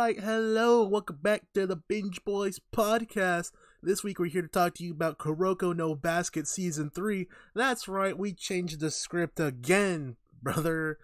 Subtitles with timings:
[0.00, 3.52] right, hello, welcome back to the Binge Boys podcast.
[3.82, 7.28] This week we're here to talk to you about Kuroko no Basket Season 3.
[7.54, 10.98] That's right, we changed the script again, brother.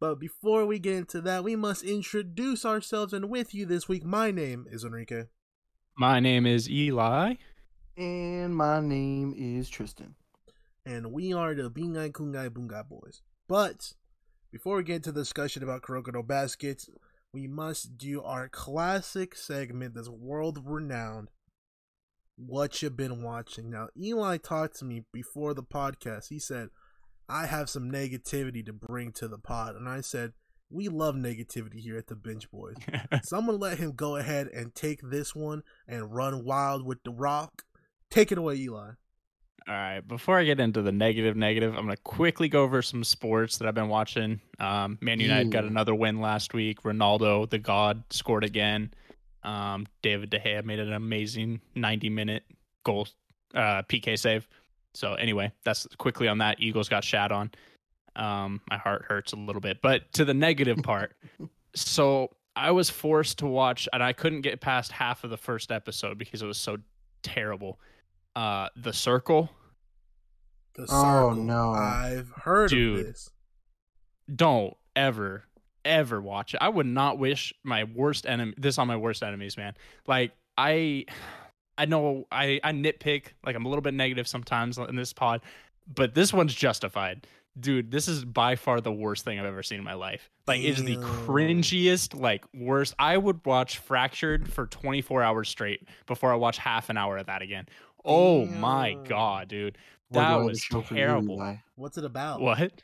[0.00, 3.12] But before we get into that, we must introduce ourselves.
[3.12, 5.24] And with you this week, my name is Enrique.
[5.94, 7.34] My name is Eli.
[7.98, 10.14] And my name is Tristan.
[10.86, 13.20] And we are the Bingai Kungai Bunga Boys.
[13.46, 13.92] But
[14.50, 16.86] before we get into the discussion about Kuroko no Basket,
[17.32, 21.28] we must do our classic segment that's world renowned.
[22.36, 23.70] What you been watching?
[23.70, 26.28] Now, Eli talked to me before the podcast.
[26.28, 26.70] He said,
[27.28, 29.76] I have some negativity to bring to the pod.
[29.76, 30.32] And I said,
[30.70, 32.76] We love negativity here at the Binge Boys.
[33.22, 36.84] so I'm going to let him go ahead and take this one and run wild
[36.84, 37.62] with the rock.
[38.10, 38.92] Take it away, Eli.
[39.68, 40.00] All right.
[40.00, 43.68] Before I get into the negative, negative, I'm gonna quickly go over some sports that
[43.68, 44.40] I've been watching.
[44.58, 46.82] Um, Man United got another win last week.
[46.82, 48.92] Ronaldo, the God, scored again.
[49.42, 52.44] Um, David De Gea made an amazing 90 minute
[52.84, 53.08] goal,
[53.54, 54.46] uh, PK save.
[54.94, 56.60] So anyway, that's quickly on that.
[56.60, 57.50] Eagles got shat on.
[58.16, 59.80] Um, my heart hurts a little bit.
[59.82, 61.14] But to the negative part,
[61.74, 65.70] so I was forced to watch, and I couldn't get past half of the first
[65.70, 66.78] episode because it was so
[67.22, 67.78] terrible.
[68.36, 69.50] Uh, The Circle.
[70.74, 71.70] The Oh, no.
[71.70, 73.00] I've heard Dude.
[73.00, 73.30] of this.
[74.34, 75.44] don't ever
[75.84, 76.58] ever watch it.
[76.60, 79.74] I would not wish my worst enemy this on my worst enemies, man.
[80.06, 81.06] Like I
[81.78, 85.40] I know I I nitpick like I'm a little bit negative sometimes in this pod,
[85.92, 87.26] but this one's justified.
[87.58, 90.30] Dude, this is by far the worst thing I've ever seen in my life.
[90.46, 92.94] Like it is the cringiest, like worst.
[92.98, 97.26] I would watch Fractured for 24 hours straight before I watch half an hour of
[97.26, 97.66] that again.
[98.04, 99.78] Oh my god, dude.
[100.10, 101.58] That was show for you, terrible.
[101.76, 102.40] What's it about?
[102.40, 102.82] What?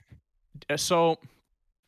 [0.70, 1.18] Uh, So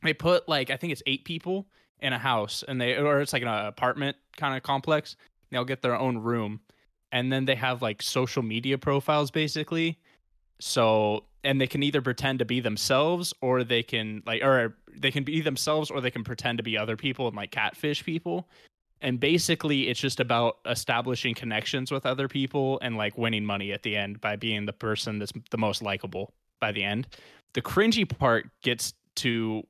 [0.03, 1.67] they put like I think it's eight people
[2.00, 5.17] in a house, and they or it's like an apartment kind of complex.
[5.50, 6.61] They'll get their own room,
[7.12, 9.99] and then they have like social media profiles basically.
[10.61, 15.11] So and they can either pretend to be themselves, or they can like or they
[15.11, 18.49] can be themselves, or they can pretend to be other people and like catfish people.
[19.00, 23.82] And basically, it's just about establishing connections with other people and like winning money at
[23.82, 27.06] the end by being the person that's the most likable by the end
[27.54, 29.62] the cringy part gets to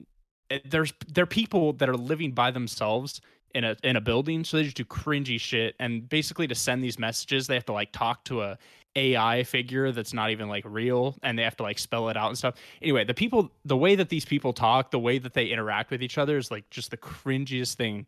[0.50, 3.21] eh, there's there are people that are living by themselves
[3.55, 6.83] in a in a building so they just do cringy shit and basically to send
[6.83, 8.59] these messages they have to like talk to a
[8.97, 12.28] AI figure that's not even like real and they have to like spell it out
[12.28, 12.55] and stuff.
[12.83, 16.03] Anyway, the people the way that these people talk, the way that they interact with
[16.03, 18.06] each other is like just the cringiest thing.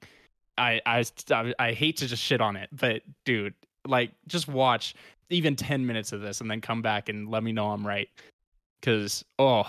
[0.58, 3.54] I I I, I hate to just shit on it, but dude,
[3.86, 4.94] like just watch
[5.30, 8.08] even 10 minutes of this and then come back and let me know I'm right
[8.82, 9.64] cuz oh,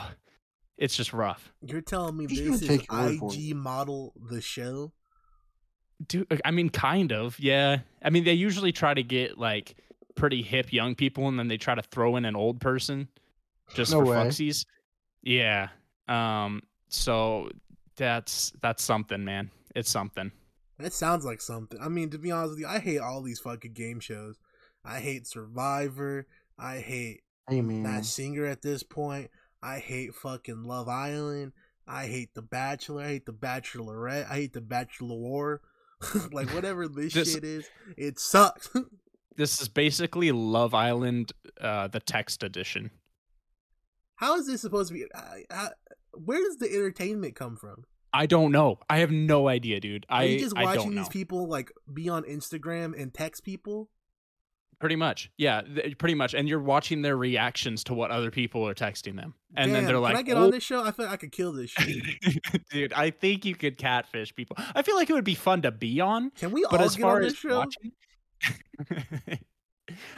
[0.77, 1.51] it's just rough.
[1.61, 4.91] You're telling me Just this is take your word for IG model the show?
[6.07, 7.81] Dude, I mean, kind of, yeah.
[8.03, 9.75] I mean, they usually try to get like
[10.15, 13.07] pretty hip young people, and then they try to throw in an old person
[13.75, 14.15] just No for way.
[14.17, 14.65] fucksies.
[15.21, 15.67] Yeah.
[16.07, 16.63] Um.
[16.87, 17.49] So
[17.95, 19.51] that's that's something, man.
[19.75, 20.31] It's something.
[20.81, 21.79] That sounds like something.
[21.81, 24.37] I mean, to be honest with you, I hate all these fucking game shows.
[24.83, 26.27] I hate Survivor.
[26.57, 27.83] I hate Hey, man.
[27.83, 29.29] Masked Singer at this point.
[29.61, 31.53] I hate fucking Love Island.
[31.87, 33.03] I hate The Bachelor.
[33.03, 34.29] I hate The Bachelorette.
[34.29, 35.61] I hate The Bachelor War.
[36.31, 38.69] like whatever this, This- shit is, it sucks.
[39.37, 42.91] This is basically Love Island, uh, the text edition.
[44.17, 45.05] How is this supposed to be?
[45.15, 45.69] I, I,
[46.13, 47.85] where does the entertainment come from?
[48.13, 48.79] I don't know.
[48.89, 50.05] I have no idea, dude.
[50.09, 51.01] Are I you just watching don't know.
[51.01, 53.89] these people like be on Instagram and text people?
[54.79, 56.33] Pretty much, yeah, th- pretty much.
[56.33, 59.99] And you're watching their reactions to what other people are texting them, and then they're
[59.99, 60.83] like, "Can I get "Oh, on this show?
[60.83, 62.03] I feel like I could kill this shit."
[62.71, 64.55] Dude, I think you could catfish people.
[64.73, 66.95] I feel like it would be fun to be on, Can we but all as
[66.95, 67.59] get far on as this show?
[67.59, 67.91] watching,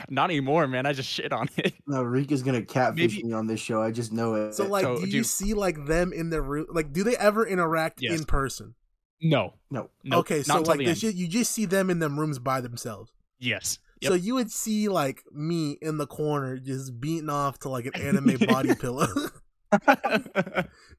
[0.10, 0.86] not anymore, man.
[0.86, 1.74] I just shit on it.
[1.88, 3.82] No, Rika's gonna catfish Maybe- me on this show.
[3.82, 4.54] I just know it.
[4.54, 6.68] So like, So, do you dude- see like them in their room?
[6.70, 8.20] Like, do they ever interact Yes.
[8.20, 8.76] in person?
[9.22, 9.90] No, no.
[10.04, 10.18] no.
[10.20, 11.14] okay, so not until like the this, end.
[11.14, 13.12] shit, you just see them in them rooms by themselves.
[13.40, 13.80] Yes.
[14.02, 17.96] So you would see like me in the corner just beating off to like an
[17.96, 19.08] anime body pillow.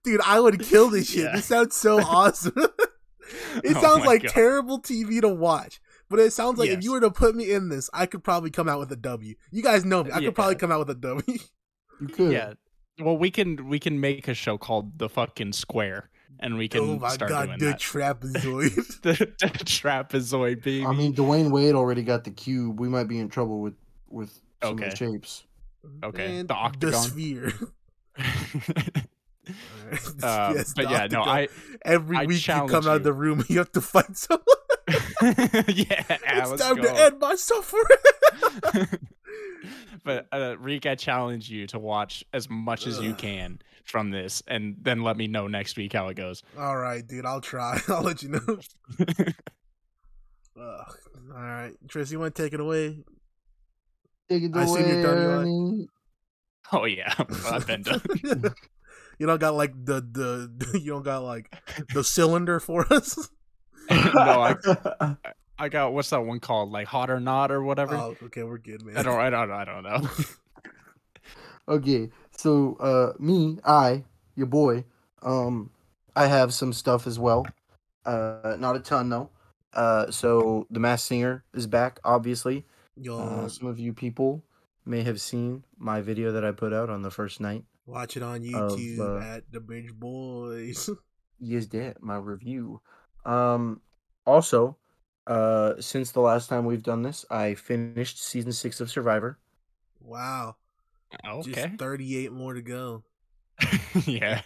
[0.04, 1.24] Dude, I would kill this shit.
[1.24, 1.32] Yeah.
[1.36, 2.52] This sounds so awesome.
[2.56, 4.30] it Oh sounds my like God.
[4.32, 5.80] terrible TV to watch.
[6.10, 8.50] But it sounds like if you were to put me in this, I could probably
[8.50, 9.34] come out with a W.
[9.50, 10.10] You guys know me.
[10.10, 10.26] I Yeah.
[10.28, 11.22] could probably come out with a W.
[12.00, 12.32] You could.
[12.32, 12.52] yeah.
[13.00, 16.10] Well, we can we can make a show called the fucking Square,
[16.40, 17.78] and we can oh my start god, doing the that.
[17.80, 18.74] trapezoid.
[19.02, 20.84] the, the trapezoid baby.
[20.84, 22.78] I mean, Dwyane Wade already got the cube.
[22.80, 23.74] We might be in trouble with
[24.08, 24.90] with Some of Okay.
[24.90, 25.44] the shapes.
[26.02, 26.90] Okay, And the octagon.
[26.92, 27.52] the sphere.
[30.22, 31.28] Uh, Yes, but the yeah, no, octagon.
[31.28, 31.48] I
[31.84, 34.44] Every I week you come challenge out of the room you have to fight someone.
[35.22, 36.82] yeah, it's time go.
[36.82, 37.84] to end my suffering.
[40.04, 44.42] but uh, Reek, I challenge you to watch as much as you can from this,
[44.46, 46.42] and then let me know next week how it goes.
[46.58, 47.24] All right, dude.
[47.24, 47.80] I'll try.
[47.88, 48.58] I'll let you know.
[50.60, 50.96] Ugh.
[51.34, 53.02] All right, Tris, you want to take it away?
[54.28, 55.42] Take it I seen you're done, Eli.
[55.42, 55.86] away.
[56.72, 57.14] oh yeah,
[57.50, 58.02] I've been done.
[59.18, 61.54] you don't got like the the you don't got like
[61.92, 63.30] the cylinder for us.
[64.14, 64.56] no,
[65.00, 65.16] I,
[65.58, 66.70] I got what's that one called?
[66.70, 67.94] Like hot or not or whatever.
[67.96, 68.96] oh, okay, we're good, man.
[68.96, 70.08] I don't, I don't, I don't know.
[71.66, 74.04] Okay, so uh, me, I,
[74.36, 74.84] your boy,
[75.22, 75.70] um,
[76.14, 77.46] I have some stuff as well.
[78.04, 79.30] Uh, not a ton though.
[79.72, 82.66] Uh, so the Masked Singer is back, obviously.
[82.96, 84.44] Yo, Uh, some of you people
[84.84, 87.64] may have seen my video that I put out on the first night.
[87.86, 90.90] watch it on of, YouTube uh, at the Binge Boys.
[91.40, 92.82] Yes, that my review.
[93.24, 93.80] Um,
[94.26, 94.76] also,
[95.26, 99.38] uh, since the last time we've done this, I finished season six of Survivor.
[100.00, 100.56] wow,
[101.26, 101.52] okay.
[101.52, 103.02] just thirty-eight more to go.
[104.06, 104.42] yeah.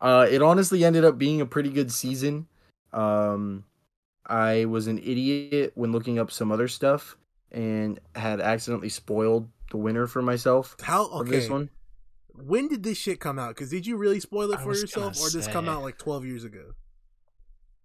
[0.00, 2.46] Uh, it honestly ended up being a pretty good season.
[2.92, 3.64] Um,
[4.26, 7.16] I was an idiot when looking up some other stuff
[7.50, 11.30] and had accidentally spoiled the winner for myself How of okay?
[11.30, 11.70] this one.
[12.34, 13.50] When did this shit come out?
[13.50, 15.98] Because did you really spoil it I for yourself, or did this come out like
[15.98, 16.74] twelve years ago?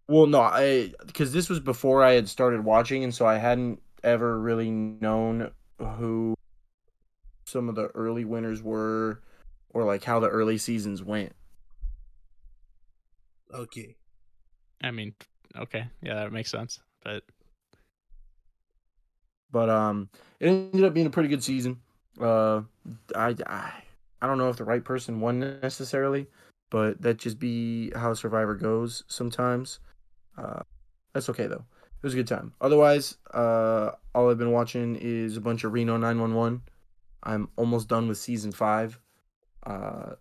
[0.09, 3.79] Well, no, I because this was before I had started watching, and so I hadn't
[4.03, 6.33] ever really known who
[7.45, 9.21] some of the early winners were,
[9.69, 11.33] or like how the early seasons went.
[13.53, 13.95] Okay,
[14.81, 15.13] I mean,
[15.55, 16.79] okay, yeah, that makes sense.
[17.03, 17.23] But
[19.51, 20.09] But um,
[20.39, 21.81] it ended up being a pretty good season.
[22.19, 22.61] Uh,
[23.15, 23.71] I I,
[24.23, 26.25] I don't know if the right person won necessarily,
[26.71, 29.79] but that just be how Survivor goes sometimes.
[30.37, 30.61] Uh,
[31.13, 31.65] that's okay though.
[31.65, 32.53] It was a good time.
[32.61, 36.61] Otherwise, uh, all I've been watching is a bunch of Reno 911.
[37.23, 38.97] I'm almost done with season five.
[39.65, 40.11] Uh,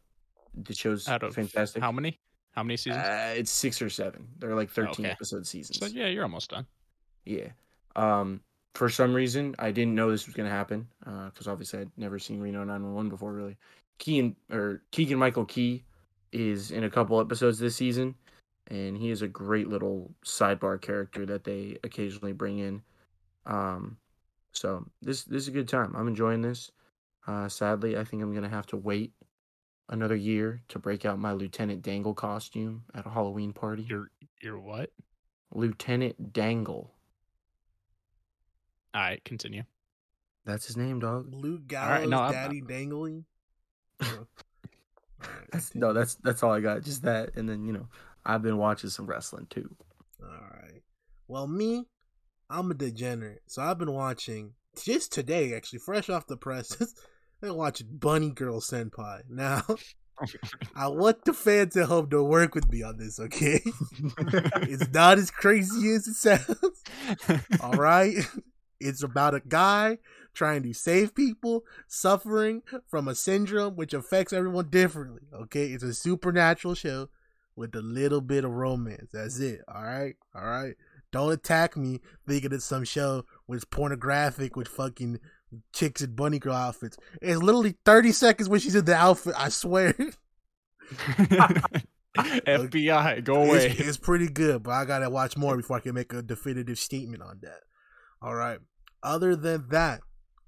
[0.55, 1.81] the show's out of fantastic.
[1.83, 2.19] how many?
[2.53, 3.05] How many seasons?
[3.05, 4.27] Uh, it's six or seven.
[4.39, 5.11] They're like 13 Okay.
[5.13, 5.79] episode seasons.
[5.79, 6.67] so yeah, you're almost done.
[7.25, 7.51] Yeah.
[7.95, 8.41] Um,
[8.75, 10.89] for some reason, I didn't know this was gonna happen.
[11.07, 13.57] Uh, because obviously I'd never seen Reno 911 before, really.
[13.99, 15.85] Keegan or Keegan Michael Key
[16.33, 18.17] is in a couple episodes this season,
[18.69, 22.83] and he is a great little sidebar character that they occasionally bring in.
[23.47, 23.97] Um,
[24.53, 25.95] so this this is a good time.
[25.97, 26.71] I'm enjoying this.
[27.27, 29.13] Uh, sadly, I think I'm gonna have to wait
[29.89, 33.87] another year to break out my Lieutenant Dangle costume at a Halloween party.
[33.89, 34.11] You're
[34.41, 34.91] you're what?
[35.53, 36.93] Lieutenant Dangle.
[38.95, 39.65] All right, continue.
[40.45, 41.29] That's his name, dog.
[41.33, 43.25] Luke right, Gallows, no, I'm- Daddy Dangly.
[44.01, 44.27] Oh.
[45.51, 46.83] That's no, that's that's all I got.
[46.85, 47.89] Just that, and then you know,
[48.29, 49.75] I've been watching some wrestling too.
[50.23, 50.83] All right.
[51.29, 51.87] Well, me,
[52.51, 53.43] I'm a degenerate.
[53.47, 54.53] So I've been watching
[54.85, 56.77] just today, actually, fresh off the press.
[56.81, 56.89] I've
[57.41, 59.23] been watching Bunny Girl Senpai.
[59.31, 59.63] Now,
[60.77, 63.63] I want the fans at home to work with me on this, okay?
[64.59, 66.85] it's not as crazy as it sounds.
[67.63, 68.15] All right.
[68.79, 69.99] It's about a guy
[70.35, 75.23] trying to save people suffering from a syndrome which affects everyone differently.
[75.33, 75.69] Okay.
[75.69, 77.09] It's a supernatural show
[77.59, 79.09] with a little bit of romance.
[79.13, 79.55] That's mm-hmm.
[79.55, 79.61] it.
[79.69, 80.15] All right.
[80.35, 80.75] All right.
[81.11, 85.19] Don't attack me thinking it's some show with pornographic with fucking
[85.73, 86.99] chicks in bunny girl outfits.
[87.21, 89.35] It's literally 30 seconds when she's in the outfit.
[89.37, 89.95] I swear.
[92.17, 93.71] FBI, go away.
[93.71, 96.79] It's, it's pretty good, but I gotta watch more before I can make a definitive
[96.79, 97.61] statement on that.
[98.21, 98.59] All right.
[99.03, 100.01] Other than that,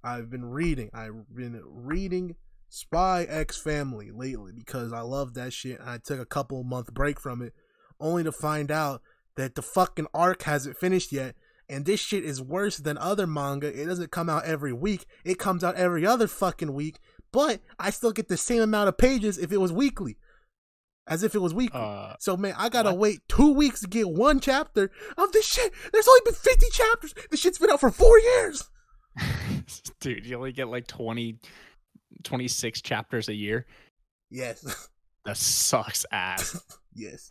[0.05, 0.91] I've been reading.
[0.93, 2.37] I've been reading
[2.71, 5.81] Spy X Family lately because I love that shit.
[5.85, 7.53] I took a couple month break from it,
[7.99, 9.03] only to find out
[9.37, 11.35] that the fucking arc hasn't finished yet.
[11.69, 13.67] And this shit is worse than other manga.
[13.69, 15.07] It doesn't come out every week.
[15.25, 16.99] It comes out every other fucking week.
[17.33, 20.17] But I still get the same amount of pages if it was weekly.
[21.07, 21.81] As if it was weekly.
[21.81, 22.99] Uh, So man, I gotta what?
[22.99, 25.73] wait two weeks to get one chapter of this shit.
[25.93, 27.15] There's only been 50 chapters.
[27.31, 28.69] This shit's been out for four years.
[30.01, 31.39] dude, you only get like 20,
[32.25, 33.67] 26 chapters a year.
[34.31, 34.89] Yes,
[35.25, 36.63] That sucks ass.
[36.95, 37.31] yes.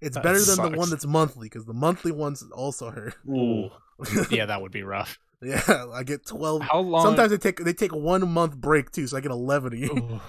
[0.00, 3.14] It's That better than the one that's monthly because the monthly one's also hurt.
[3.28, 3.70] Ooh.
[4.30, 5.18] yeah, that would be rough.
[5.42, 6.62] yeah, I get 12.
[6.62, 7.02] How long?
[7.04, 9.76] Sometimes they take they take a one month break too, so I get 11 a
[9.76, 10.20] year.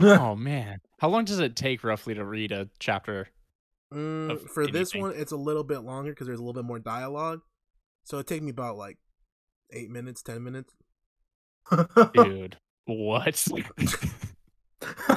[0.00, 3.28] Oh man, how long does it take roughly to read a chapter?
[3.92, 6.66] Mm, Of for this one, it's a little bit longer because there's a little bit
[6.66, 7.40] more dialogue.
[8.04, 8.98] So it takes me about like
[9.72, 10.74] eight minutes, ten minutes.
[12.14, 13.46] Dude, what?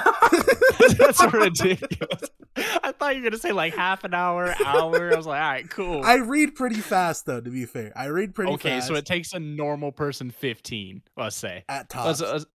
[0.98, 2.30] That's ridiculous.
[2.58, 5.12] I thought you were gonna say like half an hour, hour.
[5.12, 6.04] I was like, all right, cool.
[6.04, 7.42] I read pretty fast though.
[7.42, 8.88] To be fair, I read pretty okay, fast.
[8.88, 11.64] so it takes a normal person 15, let's say.
[11.68, 12.32] at Let's- tops.
[12.32, 12.46] let's-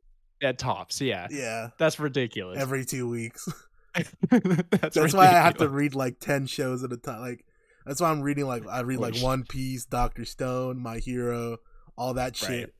[0.43, 1.27] at tops, yeah.
[1.31, 2.59] yeah, That's ridiculous.
[2.59, 3.47] every two weeks.
[4.31, 7.21] that's That's why I have to read like ten shows at a time.
[7.21, 7.45] Like
[7.85, 11.59] that's why I'm reading like I read like One Piece, Doctor Stone, My Hero,
[11.95, 12.49] all that shit.
[12.49, 12.73] Right.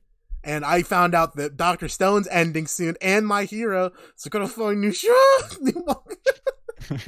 [0.43, 4.81] And I found out that Doctor Stone's ending soon, and My Hero, so gonna find
[4.81, 5.39] new show.
[5.79, 5.95] uh,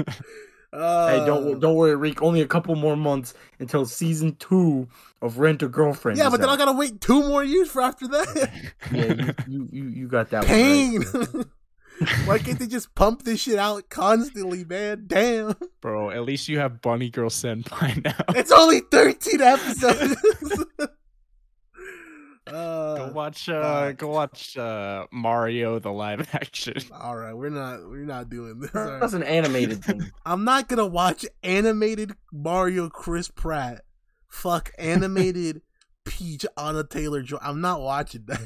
[1.20, 2.22] hey, don't don't worry, Reek.
[2.22, 4.88] Only a couple more months until season two
[5.22, 6.18] of Rent a Girlfriend.
[6.18, 8.52] Yeah, is but then I gotta wait two more years for after that.
[8.92, 11.02] Yeah, you, you, you, you got that Pain.
[11.04, 11.46] one.
[12.02, 12.10] Right.
[12.26, 15.04] Why can't they just pump this shit out constantly, man?
[15.08, 15.56] Damn.
[15.80, 18.16] Bro, at least you have Bunny Girl Senpai now.
[18.36, 20.16] It's only 13 episodes.
[22.46, 23.98] Uh, go watch uh fuck.
[23.98, 26.76] go watch uh Mario the live action.
[26.92, 28.72] all right, we're not we're not doing this.
[28.76, 29.00] all right.
[29.00, 30.12] That's an animated thing.
[30.26, 33.82] I'm not gonna watch animated Mario Chris Pratt.
[34.30, 35.62] Fuck animated
[36.06, 37.38] Peach Anya Taylor-Joy.
[37.42, 38.46] I'm not watching that.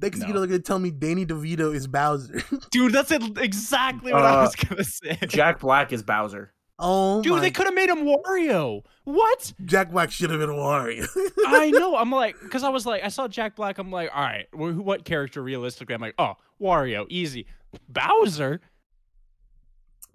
[0.00, 0.26] Next, No.
[0.28, 2.40] you know, they're gonna tell me Danny DeVito is Bowser.
[2.70, 5.18] Dude, that's exactly what I Uh, was gonna say.
[5.28, 6.52] Jack Black is Bowser.
[6.80, 7.40] Oh Dude, my!
[7.40, 8.82] they could have made him Wario.
[9.04, 9.52] What?
[9.64, 11.06] Jack Black should have been Wario.
[11.46, 11.96] I know.
[11.96, 13.78] I'm like, because I was like, I saw Jack Black.
[13.78, 15.94] I'm like, all right, wh- what character realistically?
[15.94, 17.46] I'm like, oh, Wario, easy.
[17.88, 18.60] Bowser.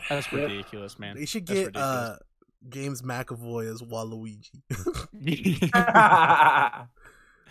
[0.09, 1.15] That's ridiculous, man.
[1.15, 2.17] they should get uh
[2.67, 4.49] James McAvoy as Waluigi.
[5.13, 5.71] ridiculous.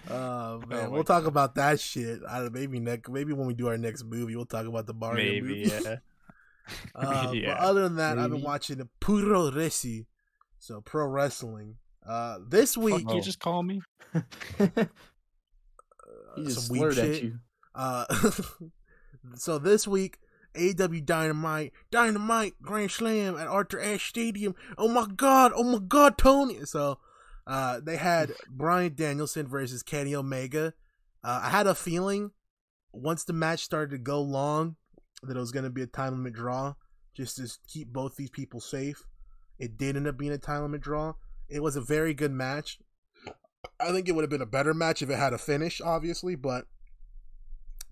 [0.06, 2.20] Uh, man, Oh we'll talk about that shit.
[2.28, 5.24] I maybe next, maybe when we do our next movie, we'll talk about the Mario
[5.40, 5.70] Maybe, movie.
[5.82, 5.96] yeah.
[6.94, 7.54] Uh, Yeah.
[7.54, 8.44] But other than that, I've been Maybe.
[8.44, 10.06] watching Puroresu,
[10.58, 11.76] so pro wrestling.
[12.06, 13.80] Uh, this week, Fuck you just call me.
[14.14, 14.22] uh,
[16.36, 17.38] he just some slurred at you.
[17.74, 18.04] Uh,
[19.36, 20.18] so this week,
[20.54, 24.54] AEW Dynamite, Dynamite Grand Slam at Arthur Ashe Stadium.
[24.78, 25.52] Oh my god!
[25.54, 26.64] Oh my god, Tony!
[26.64, 26.98] So,
[27.46, 30.74] uh, they had Bryan Danielson versus Kenny Omega.
[31.22, 32.30] Uh, I had a feeling
[32.92, 34.76] once the match started to go long
[35.26, 36.74] that it was going to be a time limit draw,
[37.14, 39.04] just to keep both these people safe.
[39.58, 41.14] It did end up being a time limit draw.
[41.48, 42.78] It was a very good match.
[43.80, 46.34] I think it would have been a better match if it had a finish, obviously,
[46.34, 46.66] but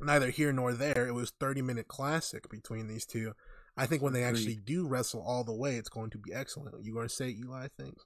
[0.00, 1.06] neither here nor there.
[1.06, 3.32] It was 30 minute classic between these two.
[3.76, 6.74] I think when they actually do wrestle all the way, it's going to be excellent.
[6.84, 7.64] You going to say Eli?
[7.64, 7.96] I think.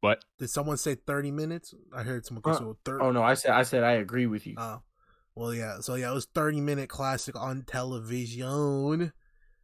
[0.00, 0.22] What?
[0.38, 1.74] Did someone say 30 minutes?
[1.92, 3.04] I heard someone Uh, say 30.
[3.04, 4.54] Oh no, I said I said I agree with you.
[4.58, 4.82] Oh,
[5.34, 5.80] well, yeah.
[5.80, 9.12] So yeah, it was 30 minute classic on television.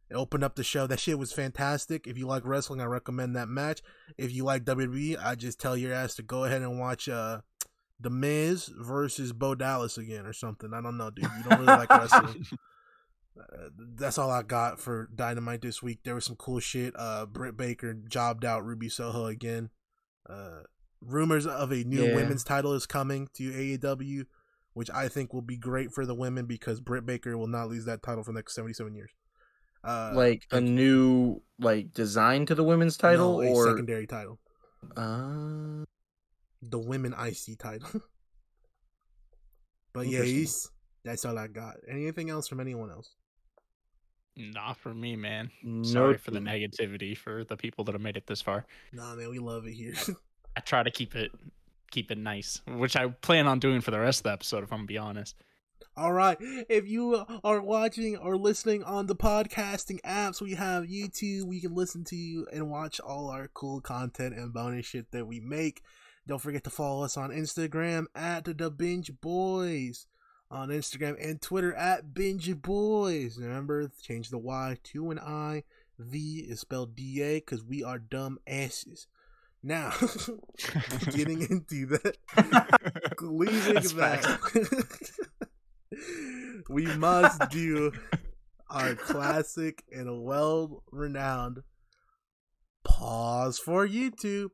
[0.09, 0.87] It opened up the show.
[0.87, 2.05] That shit was fantastic.
[2.05, 3.81] If you like wrestling, I recommend that match.
[4.17, 7.41] If you like WWE, I just tell your ass to go ahead and watch uh
[7.99, 10.73] The Miz versus Bo Dallas again or something.
[10.73, 11.23] I don't know, dude.
[11.37, 12.45] You don't really like wrestling.
[13.39, 15.99] Uh, that's all I got for Dynamite this week.
[16.03, 16.93] There was some cool shit.
[16.97, 19.69] Uh, Britt Baker jobbed out Ruby Soho again.
[20.29, 20.63] Uh,
[20.99, 22.15] rumors of a new Yeah.
[22.15, 24.25] women's title is coming to AEW,
[24.73, 27.85] which I think will be great for the women because Britt Baker will not lose
[27.85, 29.11] that title for the next seventy-seven years.
[29.83, 34.39] Uh, like a new like design to the women's title no, a or secondary title,
[34.95, 35.83] uh,
[36.61, 38.01] the women IC title.
[39.93, 40.45] but yeah,
[41.03, 41.77] that's all I got.
[41.89, 43.15] Anything else from anyone else?
[44.37, 45.51] Not for me, man.
[45.83, 48.65] Sorry for the negativity for the people that have made it this far.
[48.93, 49.93] Nah, man, we love it here.
[50.55, 51.31] I try to keep it
[51.91, 54.63] keep it nice, which I plan on doing for the rest of the episode.
[54.63, 55.35] If I'm gonna be honest.
[55.97, 56.37] All right.
[56.39, 61.43] If you are watching or listening on the podcasting apps, we have YouTube.
[61.43, 65.27] We can listen to you and watch all our cool content and bonus shit that
[65.27, 65.83] we make.
[66.25, 70.07] Don't forget to follow us on Instagram at the Binge Boys.
[70.49, 73.37] On Instagram and Twitter at Binge Boys.
[73.37, 75.63] Remember, change the Y to an I.
[75.99, 79.07] V is spelled D A because we are dumb asses.
[79.63, 79.91] Now,
[81.11, 82.17] getting into that
[83.21, 84.39] leaving That's that,
[86.69, 87.91] we must do
[88.69, 91.59] our classic and well renowned
[92.83, 94.49] pause for YouTube.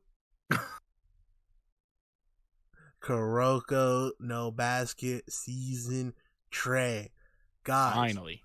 [3.02, 6.12] Kuroko no basket season
[6.50, 7.12] tray.
[7.64, 8.42] Guys, Finally.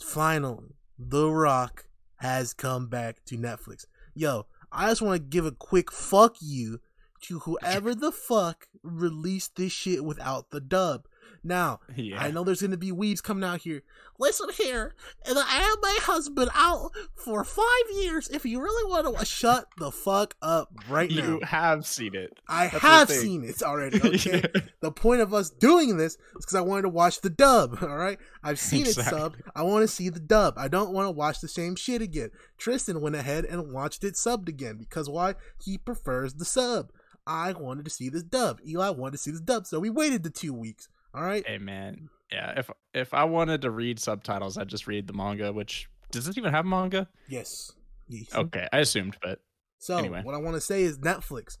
[0.00, 1.84] finally, The Rock
[2.16, 3.84] has come back to Netflix.
[4.14, 6.80] Yo, I just want to give a quick fuck you
[7.22, 11.06] to whoever the fuck released this shit without the dub.
[11.42, 12.22] Now, Yeah.
[12.22, 13.82] I know there's gonna be weebs coming out here.
[14.18, 14.94] Listen here,
[15.26, 18.28] and I have my husband out for five years.
[18.28, 21.16] If you really want to, shut the fuck up right now.
[21.26, 22.30] You have seen it.
[22.46, 23.98] I that's have seen it already.
[24.04, 24.42] Okay.
[24.54, 24.60] Yeah.
[24.80, 27.78] The point of us doing this is because I wanted to watch the dub.
[27.82, 29.18] All right, I've seen it Exactly.
[29.18, 29.34] subbed.
[29.54, 30.54] I want to see the dub.
[30.58, 32.30] I don't want to watch the same shit again.
[32.58, 35.34] Tristan went ahead and watched it subbed again because why?
[35.64, 36.90] He prefers the sub.
[37.26, 38.60] I wanted to see this dub.
[38.66, 40.88] Eli wanted to see this dub, so we waited the two weeks.
[41.14, 41.46] All right.
[41.46, 42.54] Hey man, yeah.
[42.58, 45.52] If if I wanted to read subtitles, I'd just read the manga.
[45.52, 47.08] Which does it even have manga?
[47.28, 47.72] Yes.
[48.08, 48.34] Yes.
[48.34, 49.40] Okay, I assumed, but
[49.78, 50.22] So Anyway.
[50.22, 51.58] what I want to say is Netflix.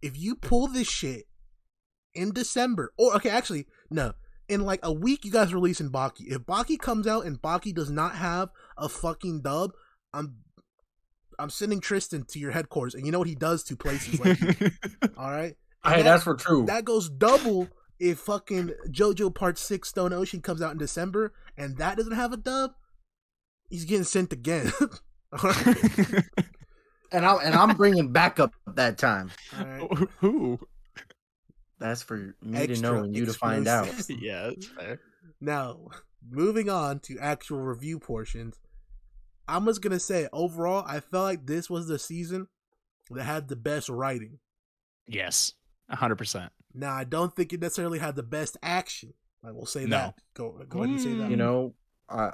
[0.00, 1.24] If you pull this shit
[2.14, 4.12] in December, or okay, actually no,
[4.48, 6.26] in like a week, you guys releasing Baki.
[6.30, 9.72] If Baki comes out and Baki does not have a fucking dub,
[10.12, 10.36] I'm
[11.38, 14.38] I'm sending Tristan to your headquarters, and you know what he does to places like
[14.40, 14.70] you,
[15.16, 15.54] all right.
[15.84, 16.66] And Hey, that- that's for true.
[16.66, 17.68] that goes double
[18.02, 22.32] if fucking JoJo Part Six Stone Ocean comes out in December, and that doesn't have
[22.32, 22.72] a dub.
[23.70, 24.72] He's getting sent again.
[27.12, 29.30] and I'm and I'm bringing backup that time.
[29.56, 30.08] All right.
[30.18, 30.58] who?
[31.78, 33.88] That's for me Extra to know and you to find out.
[34.10, 35.00] Yeah, that's fair.
[35.40, 35.78] Now,
[36.28, 38.58] moving on to actual review portions,
[39.46, 42.48] I'm just gonna say overall, I felt like this was the season
[43.10, 44.40] that had the best writing.
[45.06, 45.52] Yes,
[45.88, 46.52] hundred percent.
[46.74, 49.14] Now, I don't think it necessarily had the best action.
[49.44, 49.96] I will say No.
[49.96, 50.18] that.
[50.34, 51.30] Go go ahead and say that.
[51.30, 51.74] You know,
[52.08, 52.32] uh,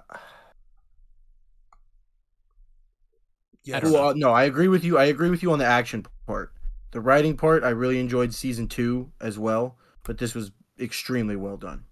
[3.65, 3.77] Yes.
[3.77, 4.97] I don't well, no, I agree with you.
[4.97, 6.53] I agree with you on the action part.
[6.93, 11.57] The writing part, I really enjoyed season two as well, but this was extremely well
[11.59, 11.85] done.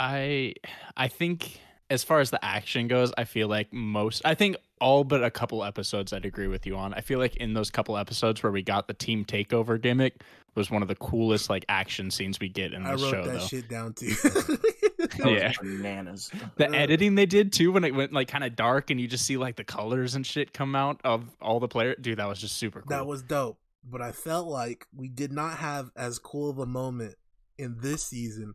[0.00, 0.54] I
[0.96, 5.04] I think as far as the action goes, I feel like most I think all
[5.04, 6.92] but a couple episodes I'd agree with you on.
[6.94, 10.22] I feel like in those couple episodes where we got the team takeover gimmick
[10.54, 12.92] was one of the coolest like action scenes we get in the show.
[12.92, 13.46] I this wrote show that though.
[13.46, 14.14] shit down too.
[15.00, 15.52] That was Yeah.
[15.62, 16.30] bananas.
[16.56, 19.08] The Uh, editing they did too when it went like kind of dark and you
[19.08, 21.96] just see like the colors and shit come out of all the players.
[22.00, 22.90] Dude, that was just super cool.
[22.90, 23.58] that was dope.
[23.82, 27.14] But I felt like we did not have as cool of a moment
[27.58, 28.54] in this season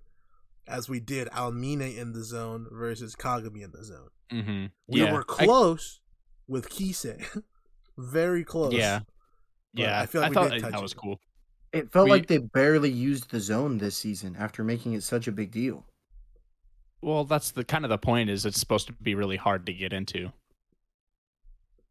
[0.67, 4.09] as we did Aomine in the zone versus Kagami in the zone.
[4.31, 4.65] mm-hmm.
[4.87, 5.13] We yeah.
[5.13, 5.99] were I- close
[6.47, 7.41] with Kise.
[7.97, 8.73] Very close.
[8.73, 8.99] yeah.
[9.73, 9.99] But Yeah.
[10.01, 10.97] I feel like we thought did touch that was it.
[10.97, 11.19] cool.
[11.75, 15.27] It felt We- like they barely used the zone this season after making it such
[15.27, 15.85] a big deal.
[17.01, 19.73] Well, that's the kind of the point is it's supposed to be really hard to
[19.73, 20.31] get into.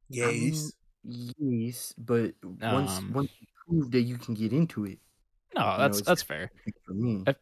[0.09, 0.73] Yes.
[1.05, 4.99] Yes, but once Um, once you prove that you can get into it,
[5.55, 6.51] No, that's it's- that's fair.
[6.87, 7.37] for me, I-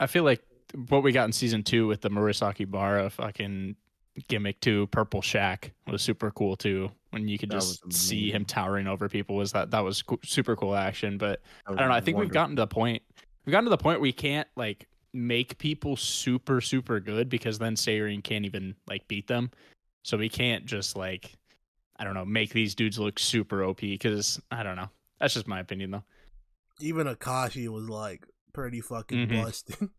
[0.00, 0.42] I feel like
[0.88, 3.76] what we got in season two with the Murasakibara fucking
[4.28, 6.90] gimmick too, Purple Shack was super cool too.
[7.10, 10.18] When you could That just see him towering over people, was that that was co-
[10.24, 11.16] super cool action.
[11.18, 11.84] But I don't know.
[11.94, 13.02] I was think we've gotten to the point.
[13.46, 17.58] We've gotten to the point where we can't like make people super super good because
[17.58, 19.50] then Seirin can't even like beat them.
[20.04, 21.32] So we can't just like
[21.96, 24.90] I don't know make these dudes look super OP because I don't know.
[25.18, 26.04] That's just my opinion though.
[26.80, 29.42] Even Akashi was like pretty fucking Mhm.
[29.44, 29.88] busted.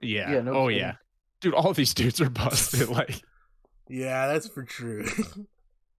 [0.00, 0.30] Yeah.
[0.30, 0.78] Yeah, no oh kidding.
[0.80, 0.94] yeah.
[1.40, 2.88] Dude, all these dudes are busted.
[2.88, 3.20] like
[3.88, 5.06] yeah, that's for true.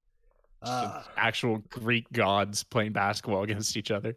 [0.62, 4.15] uh, actual Greek gods playing basketball against each other.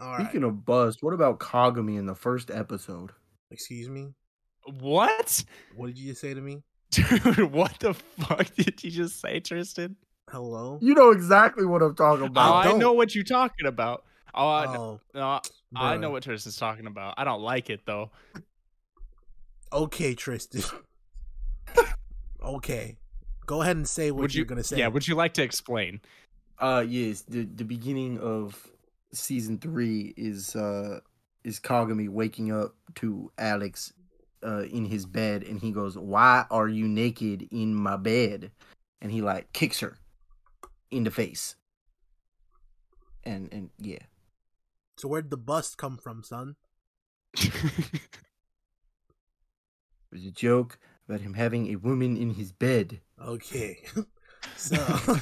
[0.00, 0.22] all right.
[0.24, 3.10] Speaking of bust, what about Kagami in the first episode?
[3.50, 4.14] Excuse me.
[4.80, 5.44] What?
[5.76, 6.62] What did you just say to me?
[6.90, 9.96] Dude, what the fuck did you just say, Tristan?
[10.30, 10.78] Hello.
[10.80, 12.66] You know exactly what I'm talking Oh, about.
[12.66, 14.04] I know what you're talking about.
[14.34, 15.40] Oh, I, kn- oh, no,
[15.76, 17.14] I know what Tristan's talking about.
[17.18, 18.10] I don't like it though.
[19.72, 20.62] Okay, Tristan.
[22.42, 22.96] okay.
[23.46, 24.46] Go ahead and say what would you're you?
[24.48, 24.78] gonna say.
[24.78, 24.88] Yeah.
[24.88, 26.00] Would you like to explain?
[26.58, 28.70] Uh yes, the the beginning of
[29.12, 31.00] season three is uh
[31.44, 33.92] is Kagami waking up to Alex
[34.42, 38.50] uh in his bed and he goes, Why are you naked in my bed?
[39.00, 39.98] And he like kicks her
[40.90, 41.56] in the face.
[43.24, 43.98] And and yeah.
[44.96, 46.56] so where'd the bust come from, son?
[50.14, 50.78] It was a joke
[51.08, 53.00] about him having a woman in his bed.
[53.22, 53.84] Okay.
[54.56, 54.76] so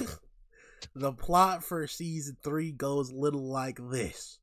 [0.94, 4.38] the plot for season three goes a little like this.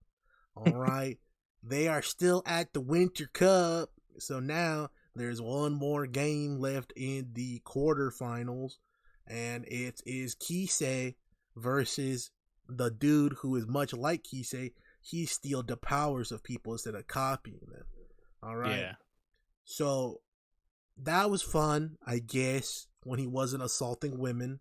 [0.55, 1.17] All right.
[1.63, 3.89] they are still at the Winter Cup.
[4.17, 8.73] So now there's one more game left in the quarterfinals.
[9.27, 11.15] And it is Kise
[11.55, 12.31] versus
[12.67, 14.73] the dude who is much like Kise.
[15.01, 17.85] He steals the powers of people instead of copying them.
[18.41, 18.79] All right.
[18.79, 18.93] Yeah.
[19.65, 20.21] So
[21.03, 24.59] that was fun, I guess, when he wasn't assaulting women.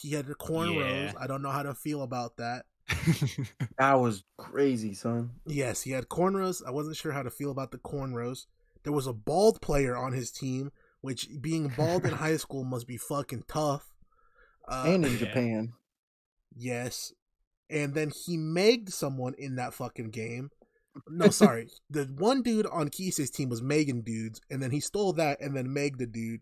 [0.00, 1.12] He had the cornrows.
[1.12, 1.18] Yeah.
[1.20, 2.64] I don't know how to feel about that.
[3.78, 5.30] That was crazy, son.
[5.46, 6.62] Yes, he had cornrows.
[6.66, 8.44] I wasn't sure how to feel about the cornrows.
[8.82, 10.70] There was a bald player on his team,
[11.00, 13.86] which being bald in high school must be fucking tough.
[14.68, 15.18] Uh, and in Yeah.
[15.18, 15.72] Japan.
[16.54, 17.12] Yes.
[17.70, 20.50] And then he megged someone in that fucking game.
[21.08, 21.68] No, sorry.
[21.88, 25.56] the one dude on Kise's team was Megan dudes, and then he stole that and
[25.56, 26.40] then Meg the dude.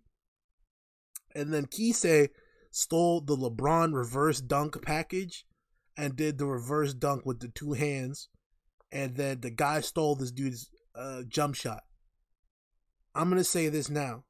[1.34, 2.30] And then Kise
[2.70, 5.44] stole the LeBron reverse dunk package
[5.96, 8.28] and did the reverse dunk with the two hands.
[8.90, 11.82] And then the guy stole this dude's uh, jump shot.
[13.14, 14.24] I'm going to say this now.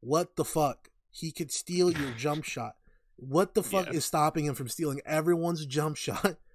[0.00, 0.90] What the fuck?
[1.10, 2.74] He could steal your jump shot.
[3.16, 3.94] What the fuck Yeah.
[3.94, 6.36] is stopping him from stealing everyone's jump shot?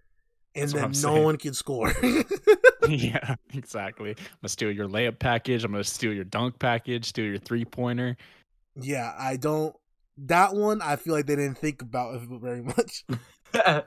[0.57, 1.23] And That's then no saying.
[1.25, 1.91] one can score.
[2.89, 4.11] yeah, exactly.
[4.11, 5.63] I'm gonna steal your layup package.
[5.63, 7.05] I'm gonna steal your dunk package.
[7.05, 8.17] Steal your three pointer.
[8.79, 9.75] yeah, I don't.
[10.17, 13.03] That one, I feel like they didn't think about it very much.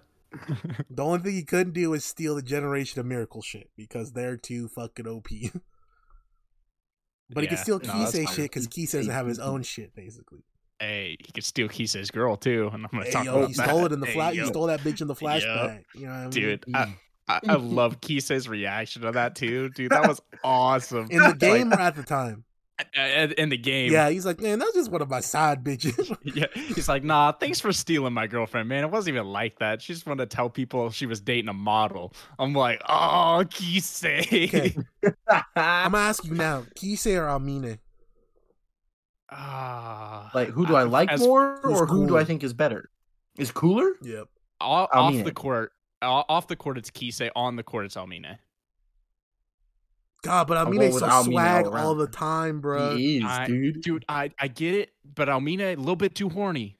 [0.90, 4.36] The only thing he couldn't do is steal the Generation of Miracle shit because they're
[4.36, 5.26] too fucking OP.
[7.30, 9.94] but he can Yeah, steal no, Kise shit because Kise doesn't have his own shit,
[9.94, 10.40] basically.
[10.80, 13.54] hey, he could steal Kise's girl too, and I'm gonna Hey, talk yo, about he
[13.54, 13.68] that.
[13.68, 14.34] stole it in the Hey, flat.
[14.34, 14.42] yo.
[14.44, 15.84] He stole that bitch in the flashback.
[15.94, 16.30] You know what I mean?
[16.30, 16.64] dude.
[16.74, 16.94] I,
[17.28, 19.90] I, I love Kise's reaction to that too, dude.
[19.90, 21.08] That was awesome.
[21.10, 22.44] in the Like, game or at the time?
[22.96, 26.16] uh, in the game, Yeah, he's like, man, that's just one of my side bitches.
[26.22, 26.46] yeah.
[26.54, 28.84] He's like, nah, thanks for stealing my girlfriend, man.
[28.84, 29.82] It wasn't even like that.
[29.82, 32.14] She just wanted to tell people she was dating a model.
[32.38, 34.20] I'm like, oh, Kise.
[34.32, 34.76] Okay.
[35.56, 37.78] I'm gonna ask you now, Kise or Aomine?
[39.30, 42.88] Ah, like, who do I like more, who's or who do I think is better?
[43.36, 43.90] Is cooler?
[44.02, 44.26] Yep.
[44.60, 45.72] off, off the court?
[46.02, 47.30] O- Off the court, it's Kise.
[47.34, 48.38] On the court, it's Aomine.
[50.22, 52.96] God, but I'll go Aomine's with so Aomine swag all all the time, bro.
[52.96, 53.80] He is, I- dude.
[53.82, 56.77] Dude, I, I get it, but Aomine a little bit too horny.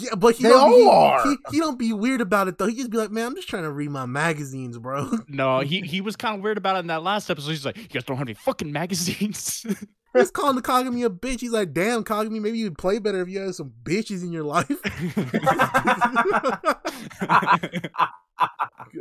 [0.00, 1.22] Yeah, but he They don't be, are.
[1.24, 2.66] He, he don't be weird about it though.
[2.66, 5.10] He just be like, man, I'm just trying to read my magazines, bro.
[5.28, 7.50] No, he he was kind of weird about it in that last episode.
[7.50, 9.64] He's like, "You guys don't have any fucking magazines."
[10.16, 11.40] He's calling the Kagami a bitch.
[11.40, 14.42] He's like, damn, Kagami, maybe you'd play better if you had some bitches in your
[14.42, 14.66] life.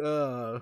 [0.03, 0.59] uh,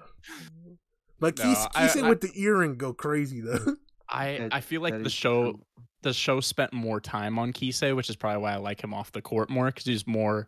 [1.19, 3.75] but No, Kis- I- Kise I- with the earring go crazy though.
[4.07, 5.61] I I feel like the show true.
[6.05, 9.11] The show spent more time on Kise, which is probably why I like him off
[9.11, 10.47] the court more because he's more.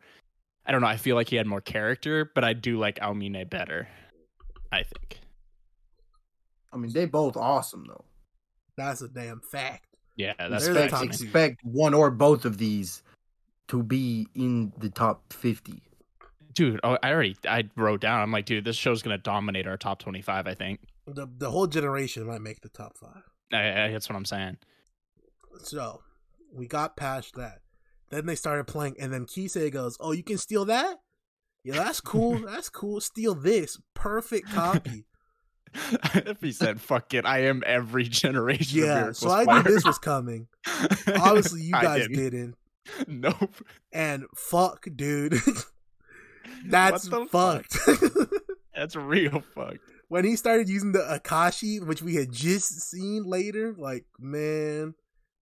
[0.67, 0.88] I don't know.
[0.88, 3.88] I feel like he had more character, but I do like Aomine better.
[4.72, 5.20] I think.
[6.72, 8.06] I mean, they both awesome though.
[8.76, 9.96] That's a damn fact.
[10.15, 13.02] Yeah, that's They're top Expect one or both of these
[13.70, 15.82] to be in the top fifty.
[16.54, 16.80] dude.
[16.84, 18.22] Oh, I already I wrote down.
[18.22, 20.46] I'm like, dude, this show's gonna dominate our top 25.
[20.46, 20.82] I think.
[21.08, 23.24] The the whole generation might make the top five.
[23.52, 24.58] I, I, that's what I'm saying.
[25.63, 26.02] So
[26.54, 27.60] we got past that.
[28.10, 30.98] Then they started playing, and then Kise goes, "Oh, you can steal that?
[31.63, 32.39] Yeah, that's cool.
[32.46, 33.02] that's cool.
[33.02, 33.80] Steal this.
[33.93, 35.06] Perfect copy.
[36.13, 39.12] if he said, "Fuck it, I am every generation." yeah.
[39.12, 40.48] So I player." knew this was coming.
[41.08, 42.17] Obviously, you guys didn't.
[42.17, 42.56] didn't.
[43.08, 43.56] Nope.
[43.91, 45.39] And fuck, dude.
[46.65, 47.65] That's the fuck?
[47.70, 47.78] fucked.
[48.74, 49.76] That's real fuck.
[50.08, 54.93] when he started using the Akashi, which we had just seen later, like man,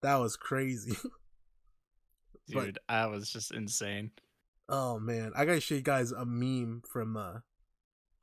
[0.03, 0.97] that was crazy.
[2.53, 4.11] But- Dude, I was just insane.
[4.69, 7.39] Oh man, I gotta show you guys a meme from uh,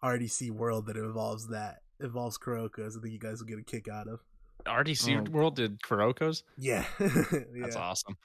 [0.04, 2.98] RDC World that involves that involves Kuroko's.
[2.98, 4.20] I think you guys will get a kick out of.
[4.66, 5.32] RDC Oh.
[5.32, 6.44] World did Kuroko's.
[6.58, 8.18] Yeah, That's awesome.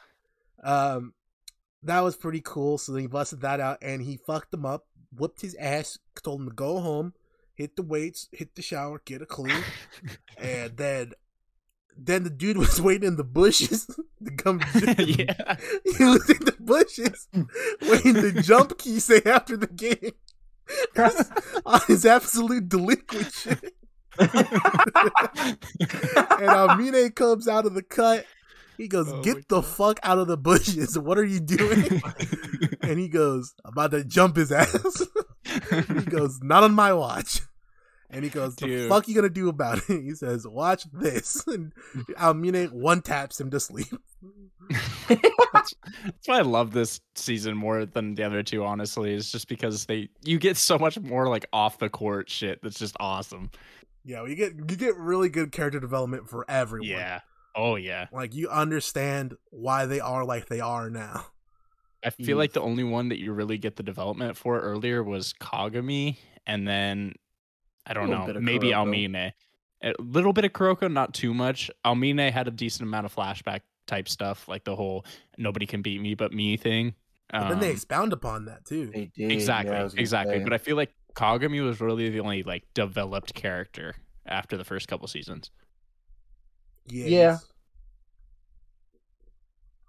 [0.62, 1.14] Um,
[1.84, 2.76] that was pretty cool.
[2.78, 4.86] So then he busted that out and he fucked him up,
[5.16, 7.14] whooped his ass, told him to go home,
[7.54, 9.50] hit the weights, hit the shower, get a clue,
[10.38, 11.12] and then.
[11.96, 13.86] Then the dude was waiting in the bushes
[14.24, 14.60] to come.
[14.98, 15.56] yeah.
[15.84, 17.28] he was in the bushes
[17.82, 20.12] waiting to jump Kise after the game
[21.66, 23.74] on his absolute delinquent shit.
[24.18, 24.28] And
[26.48, 28.24] Aomine comes out of the cut.
[28.76, 30.98] He goes, Oh "Get the fuck out of the bushes!
[30.98, 32.02] What are you doing?"
[32.82, 35.02] and he goes, about to jump his ass."
[35.44, 37.40] he goes, "Not on my watch."
[38.10, 38.88] And he goes, What "The Dude.
[38.88, 41.72] fuck you gonna do about it?" He says, "Watch this." And
[42.16, 43.92] Aomine one taps him to sleep.
[45.08, 48.64] that's, that's why I love this season more than the other two.
[48.64, 52.60] Honestly, is just because they you get so much more like off the court shit.
[52.62, 53.50] That's just awesome.
[54.04, 56.88] Yeah, you get you get really good character development for everyone.
[56.88, 57.20] Yeah.
[57.56, 58.06] Oh yeah.
[58.12, 61.26] like you understand why they are like they are now.
[62.04, 62.40] I feel mm.
[62.40, 66.68] like the only one that you really get the development for earlier was Kagami, and
[66.68, 67.14] then
[67.86, 69.08] I don't know, maybe Kuroko.
[69.12, 69.32] Aomine.
[69.82, 71.70] A little bit of Kuroko, not too much.
[71.84, 75.04] Aomine had a decent amount of flashback type stuff, like the whole
[75.36, 76.94] "nobody can beat me but me" thing.
[77.30, 78.86] But then they Um, expound upon that too.
[78.86, 80.38] They did, exactly, yeah, I was gonna exactly.
[80.38, 80.44] say.
[80.44, 84.88] But I feel like Kagami was really the only like developed character after the first
[84.88, 85.50] couple seasons.
[86.86, 87.06] Yeah.
[87.06, 87.38] Yeah.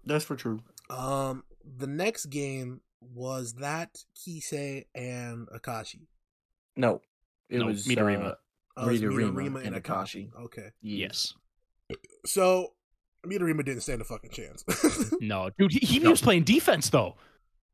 [0.06, 0.62] That's for true.
[0.90, 6.08] Um, the next game was that Kise and Akashi.
[6.76, 7.02] No,
[7.50, 8.32] it No, was Midorima.
[8.32, 8.36] Uh,
[8.78, 10.30] Oh, it's Midorima Midorima and Akashi.
[10.38, 11.34] Okay, Yes.
[12.26, 12.74] so
[13.26, 14.64] Midorima didn't stand a fucking chance.
[15.22, 16.12] No, dude, he, he No.
[16.12, 17.16] was playing defense though.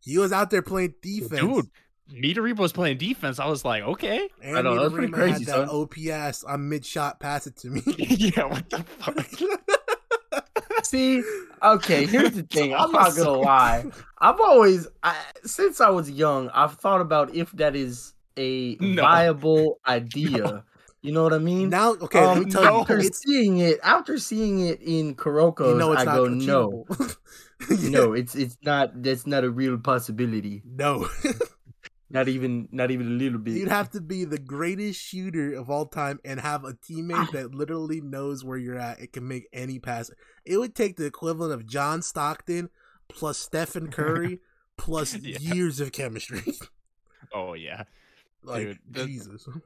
[0.02, 1.70] he was out there playing defense, Dude,
[2.14, 3.40] Midorima was playing defense.
[3.40, 4.30] I was like, okay.
[4.44, 5.90] And I know, that's pretty crazy, had that son.
[6.30, 7.82] OPS on mid shot, pass it to me.
[7.98, 9.26] yeah, what the fuck?
[10.84, 11.24] See,
[11.64, 12.74] okay, here's the thing.
[12.74, 13.86] I'm not gonna lie.
[14.20, 19.02] I've always, I, since I was young, I've thought about if that is a No.
[19.04, 20.64] viable idea.
[21.04, 21.70] You know what I mean?
[21.70, 22.72] now, okay, let Um, me tell no.
[22.76, 26.86] you, after seeing it, after seeing it in Kuroko's, you know I not go no,
[26.90, 27.90] achievable.
[27.90, 29.02] no, it's it's not.
[29.02, 30.62] That's not a real possibility.
[30.66, 31.08] no.
[32.14, 33.54] Not even, not even a little bit.
[33.56, 36.84] You'd have to be the greatest shooter of all time and have a Ah.
[36.84, 39.00] teammate that literally knows where you're at.
[39.00, 40.12] It can make any pass.
[40.44, 42.70] It would take the equivalent of John Stockton
[43.08, 44.42] plus Stephen Curry
[44.78, 45.38] plus Yeah.
[45.40, 46.44] years of chemistry.
[47.34, 47.84] Oh yeah.
[48.44, 49.48] Like Dude, the- Jesus.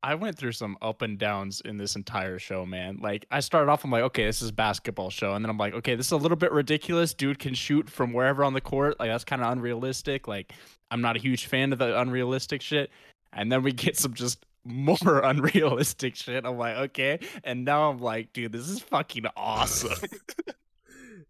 [0.00, 2.98] I went through some up and downs in this entire show, man.
[3.02, 5.58] Like I started off, I'm like, okay, this is a basketball show, and then I'm
[5.58, 7.14] like, okay, this is a little bit ridiculous.
[7.14, 9.00] Dude can shoot from wherever on the court.
[9.00, 10.28] Like that's kind of unrealistic.
[10.28, 10.52] Like
[10.92, 12.90] I'm not a huge fan of the unrealistic shit.
[13.32, 16.46] And then we get some just more unrealistic shit.
[16.46, 17.18] I'm like, okay.
[17.42, 20.08] And now I'm like, dude, this is fucking awesome.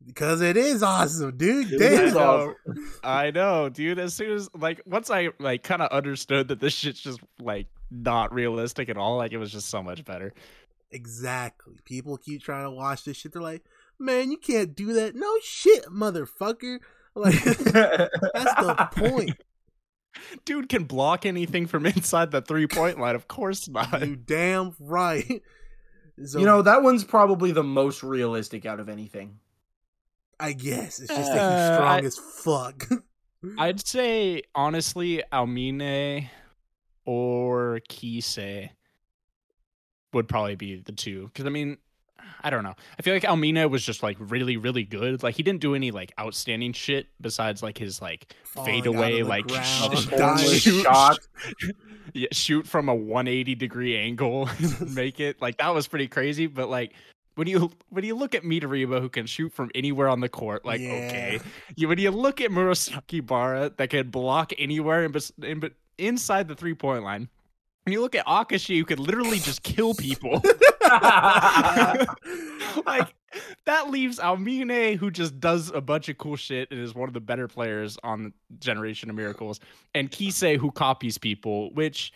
[0.08, 1.70] Because it is awesome, dude.
[1.70, 2.08] It Damn.
[2.08, 2.54] I know.
[2.66, 2.90] awesome.
[3.04, 3.98] I know, dude.
[3.98, 7.66] As soon as like once I like kind of understood that this shit's just like
[7.90, 10.32] not realistic at all, like it was just so much better.
[10.90, 11.74] Exactly.
[11.84, 13.34] People keep trying to watch this shit.
[13.34, 13.64] They're like,
[13.98, 15.14] man, you can't do that.
[15.14, 16.78] No shit, motherfucker.
[17.14, 19.36] Like that's the point.
[20.46, 23.14] Dude can block anything from inside the three point line.
[23.14, 24.06] Of course not.
[24.06, 25.42] You damn right.
[26.24, 29.38] So, you know that one's probably the most realistic out of anything.
[30.40, 32.88] I guess it's just that he's Uh, strong I- as fuck.
[33.58, 36.28] I'd say honestly, Aomine
[37.04, 38.70] or Kise
[40.12, 41.26] would probably be the two.
[41.26, 41.78] Because I mean,
[42.42, 42.74] I don't know.
[42.98, 45.22] I feel like Aomine was just like really, really good.
[45.22, 49.22] Like he didn't do any like outstanding shit besides like his like Falling fade away,
[49.22, 51.18] like ground, sh- shoot, shot.
[52.14, 55.40] yeah, shoot from a 180 degree angle and make it.
[55.40, 56.46] Like that was pretty crazy.
[56.46, 56.92] But like
[57.38, 60.64] when you when you look at Midorima who can shoot from anywhere on the court,
[60.64, 61.38] like okay.
[61.76, 66.74] You when you look at Murasakibara that can block anywhere in, in inside the three
[66.74, 67.28] point line.
[67.86, 70.42] And you look at Akashi who could literally just kill people.
[72.84, 73.14] like
[73.66, 77.14] that leaves Aomine, who just does a bunch of cool shit and is one of
[77.14, 79.60] the better players on Generation of Miracles,
[79.94, 82.12] and Kise, who copies people, which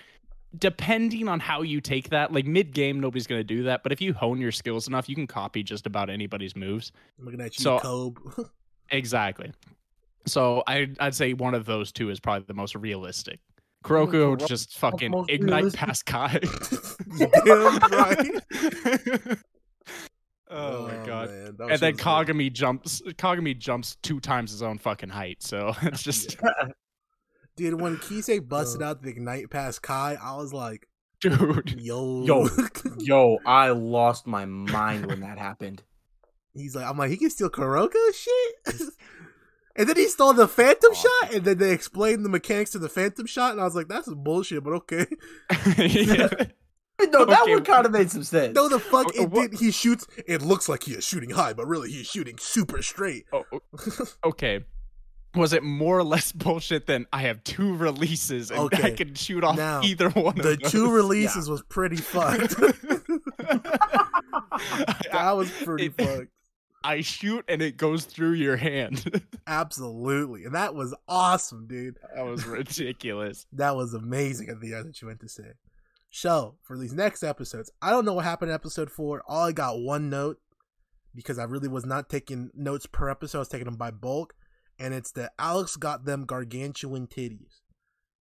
[0.59, 3.83] depending on how you take that, like mid game, nobody's gonna do that.
[3.83, 6.93] But if you hone your skills enough, you can copy just about anybody's moves.
[7.19, 8.21] I'm looking at you, So- Kobe.
[8.91, 9.51] Exactly.
[10.27, 13.41] So I I'd say one of those two is probably the most realistic.
[13.85, 15.81] Kuroko Kuro- just fucking most ignite realistic?
[15.81, 16.39] past Kai.
[17.19, 18.41] You damn right.
[20.51, 21.31] oh, my oh, god.
[21.31, 22.01] man, and then shit was.
[22.05, 25.43] Kagami jumps Kagami jumps two times his own fucking height.
[25.43, 26.37] So it's just
[27.57, 28.87] Dude, when Kise busted Uh.
[28.87, 30.89] out the Ignite Pass Kai, I was like,
[31.21, 31.75] dude.
[31.81, 32.25] yo.
[32.25, 32.49] Yo.
[32.99, 35.83] Yo, I lost my mind when that happened.
[36.55, 38.81] He's like, I'm like, he can steal Kuroko shit?
[39.77, 41.11] and then he stole the Phantom Awesome.
[41.23, 43.89] shot, and then they explained the mechanics of the Phantom shot, and I was like,
[43.89, 45.07] that's bullshit, but okay.
[45.79, 46.29] Yeah.
[47.11, 47.55] No, that Okay.
[47.55, 48.55] one kind of made some sense.
[48.55, 49.61] No, the fuck, it what- did.
[49.61, 53.25] He shoots, it looks like he is shooting high, but really he's shooting super straight.
[53.33, 53.45] Oh,
[54.25, 54.65] okay.
[55.35, 59.43] Was it more or less bullshit than I have two releases and I can shoot
[59.45, 62.55] off Now, either one the two releases was pretty fucked.
[65.13, 66.29] That was pretty It- fucked.
[66.85, 69.23] I shoot and it goes through your hand.
[69.47, 70.45] Absolutely.
[70.45, 71.97] And that was awesome, dude.
[72.17, 73.47] that was ridiculous.
[73.53, 75.53] That was amazing at the end that you meant to say.
[76.11, 79.23] So, for these next episodes, I don't know what happened in episode four.
[79.29, 80.41] All I got one note
[81.15, 83.39] because I really was not taking notes per episode.
[83.39, 84.35] I was taking them by bulk.
[84.79, 87.61] And it's that Alex got them gargantuan titties.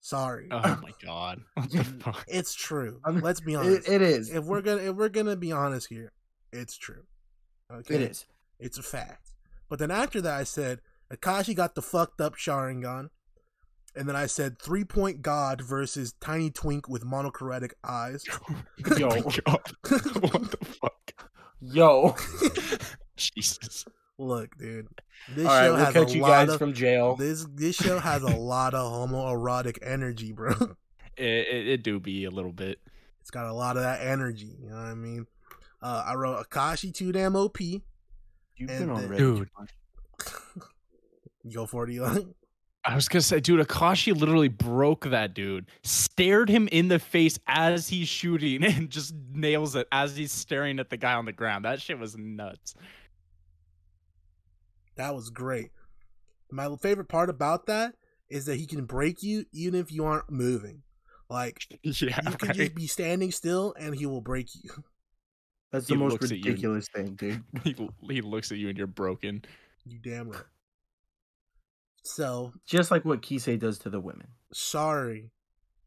[0.01, 0.49] Sorry.
[0.51, 1.41] Oh my god.
[1.55, 2.25] What the fuck?
[2.29, 3.01] It's true.
[3.05, 3.89] I'm- Let's be It, honest.
[3.89, 4.31] it is.
[4.31, 6.13] if we're gonna if we're gonna be honest here,
[6.53, 7.05] it's true.
[7.73, 7.95] Okay.
[7.95, 8.27] It is.
[8.59, 9.31] It's a fact.
[9.69, 10.81] But then after that, I said
[11.13, 13.09] Akashi got the fucked up Sharingan,
[13.97, 18.25] and then I said three point God versus Tiny Twink with monochromatic eyes.
[18.99, 19.09] Yo.
[19.47, 19.59] Oh
[20.21, 21.13] what the fuck?
[21.61, 22.17] Yo.
[23.17, 23.85] Jesus.
[24.23, 24.87] Look, dude,
[25.35, 27.17] this All right, show we'll has catch a you lot guys of from jail.
[27.17, 27.45] this.
[27.55, 30.53] This show has a lot of homoerotic energy, bro.
[31.15, 32.79] It, it, it do be a little bit.
[33.21, 34.57] It's got a lot of that energy.
[34.63, 35.27] You know what I mean?
[35.83, 37.61] Uh, I wrote Akashi too damn OP.
[37.61, 37.83] You've
[38.67, 39.19] been on the- Reddit.
[39.19, 39.39] Dude.
[39.39, 39.71] too much.
[41.45, 42.21] You go for it, Eli.
[42.85, 47.39] I was gonna say, dude, Akashi literally broke that dude, stared him in the face
[47.47, 51.33] as he's shooting, and just nails it as he's staring at the guy on the
[51.33, 51.65] ground.
[51.65, 52.75] That shit was nuts.
[54.97, 55.71] That was great.
[56.51, 57.95] My favorite part about that
[58.29, 60.83] is that he can break you even if you aren't moving.
[61.31, 62.57] Like Yeah, you can right?
[62.57, 64.71] just be standing still and he will break you.
[65.73, 66.45] That's He the most looks at you.
[66.45, 67.43] ridiculous thing, dude.
[67.65, 67.75] he,
[68.11, 69.43] he looks at you and you're broken.
[69.87, 70.43] You damn right.
[72.05, 74.27] So Just like what Kise does to the women.
[74.53, 75.31] sorry,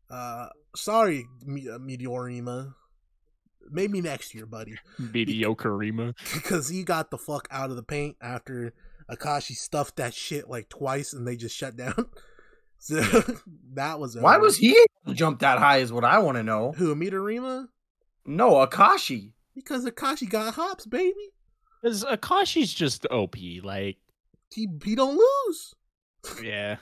[0.09, 2.73] uh, sorry, Me- uh, Midorima.
[3.71, 6.13] Maybe next year, buddy, Mediocre Rima.
[6.33, 8.73] because he got the fuck out of the paint after
[9.09, 11.93] Akashi stuffed that shit like twice and they just shut down.
[12.77, 13.01] So
[13.73, 15.77] that was Why was he able to jump that high?
[15.77, 16.71] Is what I want to know.
[16.73, 17.67] who Midorima?
[18.27, 19.31] No, Akashi.
[19.55, 21.31] Because Akashi got hops, baby.
[21.81, 23.35] Because Akashi's just OP.
[23.63, 23.97] Like,
[24.53, 25.73] He he don't lose.
[26.43, 26.75] yeah.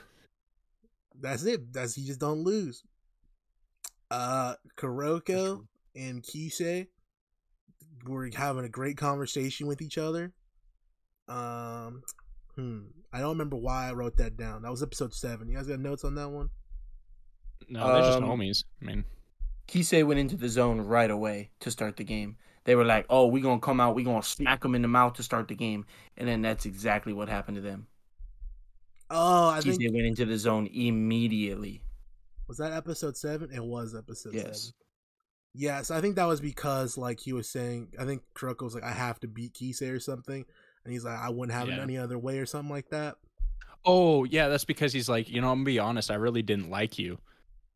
[1.20, 1.72] That's it.
[1.72, 2.82] That's he just don't lose.
[4.10, 6.88] Uh Kuroko and Kise
[8.04, 10.32] were having a great conversation with each other.
[11.28, 12.02] Um
[12.56, 12.80] hmm.
[13.12, 14.62] I don't remember why I wrote that down.
[14.62, 15.48] That was episode seven.
[15.48, 16.50] You guys got notes on that one?
[17.68, 18.64] No, they're just Um, homies.
[18.82, 19.04] I mean,
[19.68, 22.36] Kise went into the zone right away to start the game.
[22.64, 23.94] They were like, "Oh, we gonna come out.
[23.94, 27.12] We gonna smack them in the mouth to start the game," and then that's exactly
[27.12, 27.86] what happened to them.
[29.10, 31.82] Oh, I Kise think went into the zone immediately.
[32.48, 33.50] was that episode seven?
[33.52, 34.60] It was episode Yes.
[34.60, 34.74] seven.
[35.54, 38.82] Yes, I think that was because like he was saying I think Kuroko was like,
[38.82, 40.44] I have to beat Kise or something.
[40.84, 43.16] And he's like, I wouldn't have it any other way or something like that.
[43.86, 46.70] oh, yeah, that's because he's like, you know, I'm gonna be honest, I really didn't
[46.70, 47.18] like you.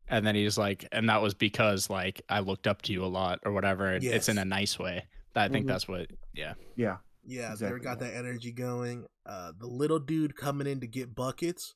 [0.07, 3.07] And then he's like, and that was because like I looked up to you a
[3.07, 3.87] lot or whatever.
[3.93, 5.05] and It's in a nice way.
[5.35, 5.69] I think Mhm.
[5.69, 6.53] that's what, yeah.
[6.75, 6.97] Yeah.
[7.25, 8.11] Yeah, they got that.
[8.11, 9.05] that energy going.
[9.25, 11.75] Uh, the little dude coming in to get buckets.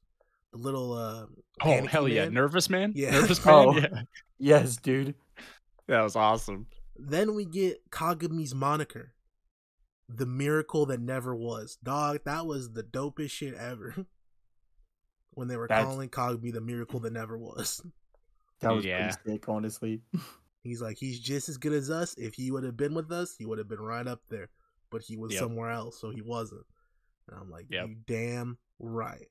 [0.52, 1.30] The little uh, Oh,
[1.62, 2.24] panicky hell yeah.
[2.24, 2.34] man.
[2.34, 2.92] Nervous man?
[2.96, 3.12] Yeah.
[3.12, 3.54] Nervous man?
[3.56, 3.78] Oh.
[3.78, 4.02] Yeah.
[4.40, 5.14] Yes, dude.
[5.88, 6.66] That was awesome.
[6.98, 9.14] Then we get Kagami's moniker,
[10.16, 11.78] the miracle that never was.
[11.84, 13.96] Dog, that was the dopest shit ever.
[15.32, 17.82] when they were That's- calling Kagami the miracle that never was.
[18.60, 19.12] That was Yeah.
[19.16, 20.02] pretty sick, honestly.
[20.62, 22.16] He's like, he's just as good as us.
[22.18, 24.48] If he would have been with us, he would have been right up there.
[24.90, 25.40] But he was Yep.
[25.42, 26.66] somewhere else, so he wasn't.
[27.28, 27.88] And I'm like, Yep.
[27.90, 29.28] you damn right.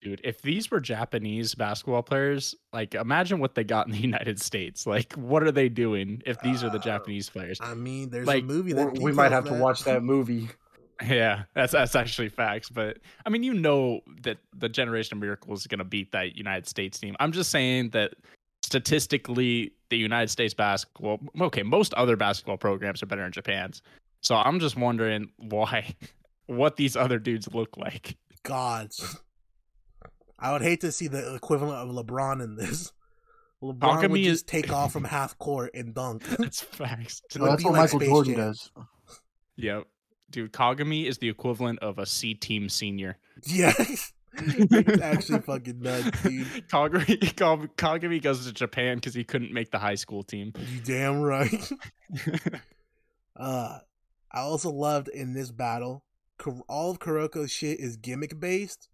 [0.00, 4.40] Dude, if these were Japanese basketball players, like imagine what they got in the United
[4.40, 4.86] States.
[4.86, 7.58] Like, what are they doing if these are the Uh, Japanese players?
[7.60, 10.48] I mean, there's Like, a movie that we might details have to watch that movie.
[11.00, 12.70] Yeah, that's that's actually facts.
[12.70, 16.34] But I mean, you know that the Generation of Miracles is going to beat that
[16.34, 17.14] United States team.
[17.20, 18.14] I'm just saying that
[18.64, 23.82] statistically, the United States basketball, okay, most other basketball programs are better than Japan's.
[24.22, 25.94] So I'm just wondering why,
[26.46, 28.16] what these other dudes look like.
[28.42, 29.18] gods.
[30.38, 32.92] I would hate to see the equivalent of LeBron in this.
[33.62, 36.22] LeBron would Kagami is- just take off from half court and dunk.
[36.38, 37.22] That's facts.
[37.34, 38.40] It No, that's what like Michael Space Jordan Jam.
[38.46, 38.70] does.
[39.56, 39.84] Yep.
[40.30, 43.16] Dude, Kagami is the equivalent of a C team senior.
[43.44, 44.12] Yeah, it's
[45.02, 46.46] actually fucking nuts, dude.
[46.68, 47.18] Kagami,
[47.76, 50.52] Kagami goes to Japan because he couldn't make the high school team.
[50.56, 51.70] You damn right.
[53.36, 53.78] Uh,
[54.32, 56.04] I also loved in this battle,
[56.68, 58.88] all of Kuroko's shit is gimmick based.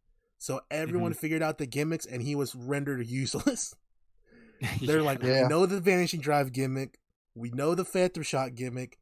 [0.44, 1.20] So everyone Mm-hmm.
[1.20, 3.74] figured out the gimmicks, and he was rendered useless.
[4.82, 5.44] They're like, Yeah.
[5.44, 6.98] we know the vanishing drive gimmick,
[7.34, 8.98] we know the phantom shot gimmick.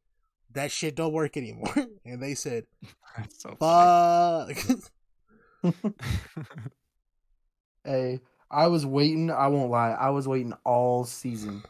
[0.53, 1.75] That shit don't work anymore.
[2.05, 2.63] and they said,
[3.27, 4.55] so "Fuck."
[7.83, 9.29] Hey, I was waiting.
[9.29, 9.91] I won't lie.
[9.91, 11.63] I was waiting all season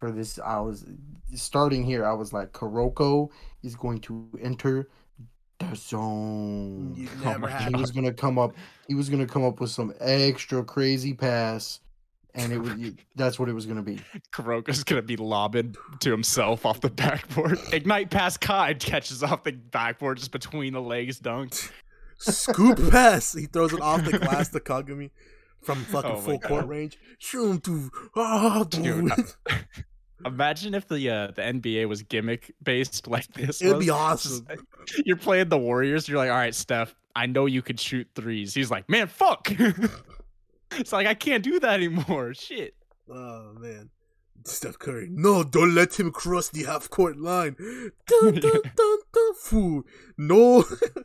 [0.00, 0.38] for this.
[0.38, 0.86] I was
[1.34, 2.06] starting here.
[2.06, 3.28] I was like, Kuroko
[3.62, 4.88] is going to enter
[5.58, 6.94] the zone.
[6.96, 8.54] You Oh never my had he was gonna come up.
[8.88, 11.80] He was gonna come up with some extra crazy pass,
[12.34, 12.72] and it was.
[13.16, 14.00] That's what it was gonna be.
[14.32, 17.58] Kuroko's gonna be lobbing to himself off the backboard.
[17.72, 21.70] Ignite Pass Kai catches off the backboard just between the legs, dunked.
[22.18, 23.32] scoop pass.
[23.32, 25.10] He throws it off the glass to Kagami
[25.62, 26.68] from fucking Oh my full court God.
[26.68, 26.98] range.
[27.20, 29.12] Shoom to ah, Dude, dude.
[30.24, 33.60] Imagine if the uh, the NBA was gimmick based like this.
[33.60, 33.84] It'd was.
[33.84, 34.46] be awesome.
[35.04, 36.08] you're playing the Warriors.
[36.08, 36.94] You're like, all right, Steph.
[37.16, 38.54] I know you could shoot threes.
[38.54, 39.52] He's like, man, fuck.
[40.72, 42.34] it's like I can't do that anymore.
[42.34, 42.74] Shit.
[43.08, 43.90] Oh man.
[44.46, 45.08] Steph Curry.
[45.10, 47.56] No, don't let him cross the half court line.
[48.06, 49.84] Dun, dun, dun, dun, fool.
[50.18, 50.62] No.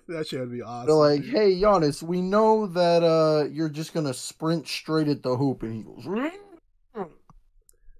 [0.09, 0.87] that should be awesome.
[0.87, 5.37] They're like, "Hey, Giannis, we know that uh you're just gonna sprint straight at the
[5.37, 6.05] hoop," and he goes,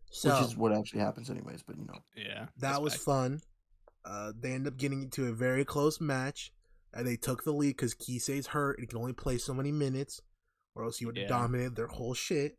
[0.09, 1.63] so which is what actually happens, anyways.
[1.63, 2.47] But you know, Yeah.
[2.57, 3.05] that was fact.
[3.05, 3.41] fun.
[4.05, 6.51] Uh, they end up getting into a very close match.
[6.91, 9.71] And they took the lead because Kise's hurt and he can only play so many
[9.71, 10.21] minutes,
[10.73, 11.27] or else he would have Yeah.
[11.29, 12.57] dominated their whole shit.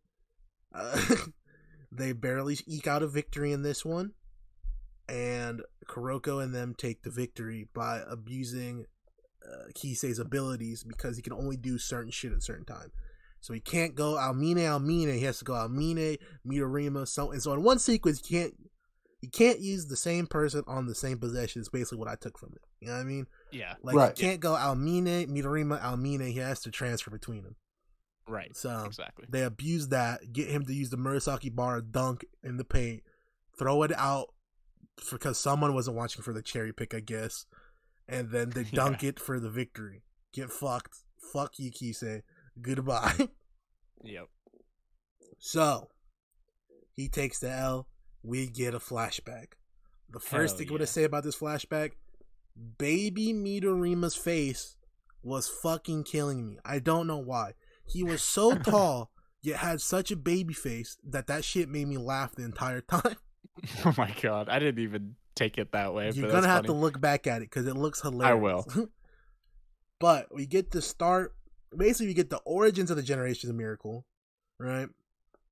[0.72, 1.00] Uh,
[1.90, 4.12] they barely eke out a victory in this one,
[5.08, 8.86] and Kuroko and them take the victory by abusing
[9.44, 12.92] uh, Kise's abilities because he can only do certain shit at certain time.
[13.40, 15.14] So he can't go Aomine Aomine.
[15.14, 17.08] He has to go Aomine Midorima.
[17.08, 18.54] So and so in one sequence, you can't
[19.22, 21.60] you can't use the same person on the same possession.
[21.62, 22.62] Is basically what I took from it.
[22.80, 23.26] You know what I mean?
[23.50, 23.74] Yeah.
[23.82, 24.16] Like Right.
[24.18, 26.30] he can't go Aomine Midorima Aomine.
[26.32, 27.56] He has to transfer between them.
[28.28, 28.54] Right.
[28.56, 29.26] So Exactly.
[29.28, 33.02] they abuse that, get him to use the Murasakibara dunk in the paint,
[33.58, 34.28] throw it out
[35.10, 37.46] because someone wasn't watching for the cherry pick, I guess,
[38.06, 40.02] and then they dunk it for the victory.
[40.32, 40.94] Get fucked.
[41.32, 42.22] Fuck you, Kise.
[42.60, 43.28] Goodbye.
[44.02, 44.28] Yep.
[45.38, 45.88] so
[46.94, 47.86] he takes the L.
[48.22, 49.48] We get a flashback.
[50.10, 51.92] The first Hell thing I'm gonna say about this flashback,
[52.78, 54.76] baby Midorima's face
[55.22, 56.58] was fucking killing me.
[56.64, 57.52] I don't know why.
[57.86, 59.10] He was so tall,
[59.42, 63.16] yet had such a baby face that that shit made me laugh the entire time.
[63.84, 66.10] Oh my god, I didn't even take it that way.
[66.10, 68.30] You're gonna have to look back at it because it looks hilarious.
[68.30, 68.88] I will.
[69.98, 71.34] but we get to start.
[71.76, 74.06] Basically, we get the origins of the Generations of Miracle,
[74.58, 74.88] right?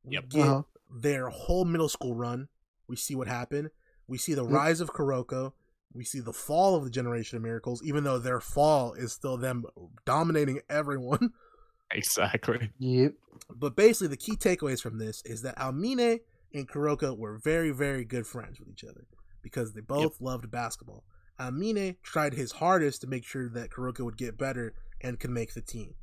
[0.05, 0.29] We Yep.
[0.29, 0.63] get Uh-huh.
[0.91, 2.49] their whole middle school run.
[2.87, 3.71] We see what happened.
[4.07, 4.53] We see the Yep.
[4.53, 5.53] rise of Kuroko.
[5.93, 9.37] We see the fall of the Generation of Miracles, even though their fall is still
[9.37, 9.65] them
[10.05, 11.33] dominating everyone.
[11.91, 12.71] Exactly.
[12.79, 13.15] Yep.
[13.49, 16.21] But basically, the key takeaways from this is that Aomine
[16.53, 19.07] and Kuroko were very, very good friends with each other
[19.41, 21.05] because they both loved basketball.
[21.41, 25.55] Aomine tried his hardest to make sure that Kuroko would get better and could make
[25.55, 25.95] the team.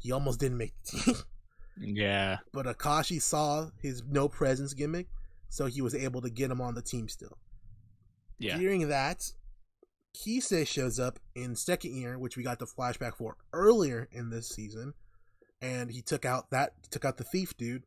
[0.00, 1.14] He almost didn't make the team,
[1.96, 2.38] Yeah.
[2.52, 5.08] but Akashi saw his no presence gimmick,
[5.48, 7.38] so he was able to get him on the team still.
[8.38, 8.58] Yeah.
[8.58, 9.32] Hearing that,
[10.14, 14.48] Kise shows up in second year, which we got the flashback for earlier in this
[14.48, 14.94] season,
[15.62, 17.84] and he took out that took out the thief dude,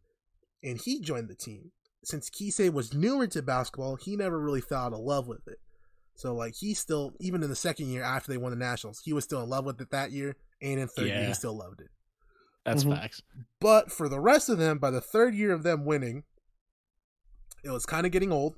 [0.63, 1.71] and he joined the team.
[2.05, 5.59] Since Kise was newer to basketball, he never really fell out of love with it.
[6.15, 9.13] So like he still, even in the second year after they won the nationals, he
[9.13, 11.81] was still in love with it that year, and in third year he still loved
[11.81, 11.89] it.
[12.65, 12.95] That's Mhm.
[12.95, 13.21] facts.
[13.59, 16.23] But for the rest of them, by the third year of them winning,
[17.63, 18.55] it was kind of getting old.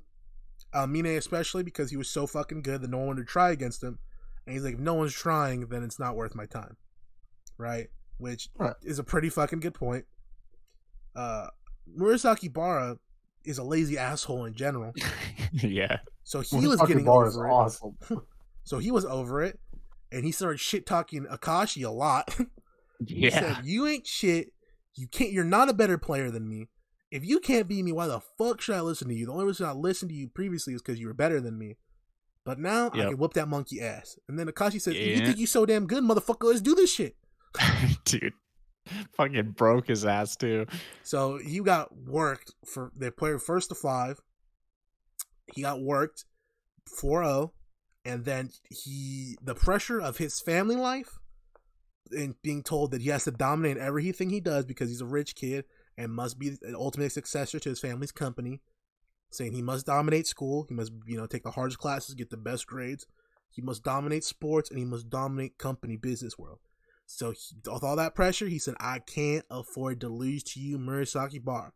[0.74, 4.00] Aomine especially because he was so fucking good that no one would try against him.
[4.46, 6.78] And he's like, if no one's trying, then it's not worth my time.
[7.58, 7.88] Right?
[8.18, 8.76] Which Right.
[8.84, 10.06] is a pretty fucking good point.
[11.16, 11.48] Uh
[11.98, 12.98] Murasakibara
[13.44, 14.94] is a lazy asshole in general.
[15.54, 16.00] yeah.
[16.24, 17.52] So he was Fucking getting bar is over it.
[17.52, 17.98] awesome.
[18.64, 19.60] So he was over it.
[20.12, 22.36] And he started shit talking Akashi a lot.
[23.06, 24.54] He said, "You ain't shit.
[24.96, 25.32] You can't.
[25.32, 26.70] You're not a better player than me.
[27.12, 29.26] If you can't beat me, why the fuck should I listen to you?
[29.28, 31.78] The only reason I listened to you previously is because you were better than me.
[32.44, 35.26] But now I can whoop that monkey ass." And then Akashi says, "If "You Yeah.
[35.26, 36.44] think you so damn good, motherfucker?
[36.44, 37.16] Let's do this shit."
[38.06, 38.34] Dude.
[39.14, 40.68] Fucking broke his ass too.
[41.02, 44.20] So he got worked for they played first to five.
[45.54, 46.26] He got worked
[47.02, 47.52] 4-0
[48.04, 51.18] and then he the pressure of his family life
[52.12, 55.36] and being told that he has to dominate everything he does because he's a rich
[55.36, 55.66] kid
[55.98, 58.62] and must be the ultimate successor to his family's company
[59.32, 62.38] saying he must dominate school he must you know take the hardest classes get the
[62.38, 63.08] best grades
[63.50, 66.60] he must dominate sports and he must dominate company business world
[67.06, 70.78] so he, with all that pressure he said i can't afford to lose to you
[70.78, 71.72] Murasakibara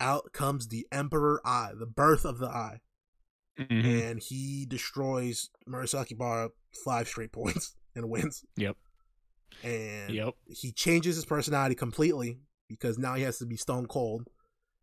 [0.00, 2.80] out comes the emperor eye the birth of the eye
[3.58, 4.10] Mhm.
[4.10, 6.50] and he destroys Murasakibara
[6.84, 8.44] five straight points and wins.
[8.56, 8.76] Yep.
[9.62, 10.34] And Yep.
[10.48, 12.38] he changes his personality completely
[12.68, 14.28] because now he has to be stone cold.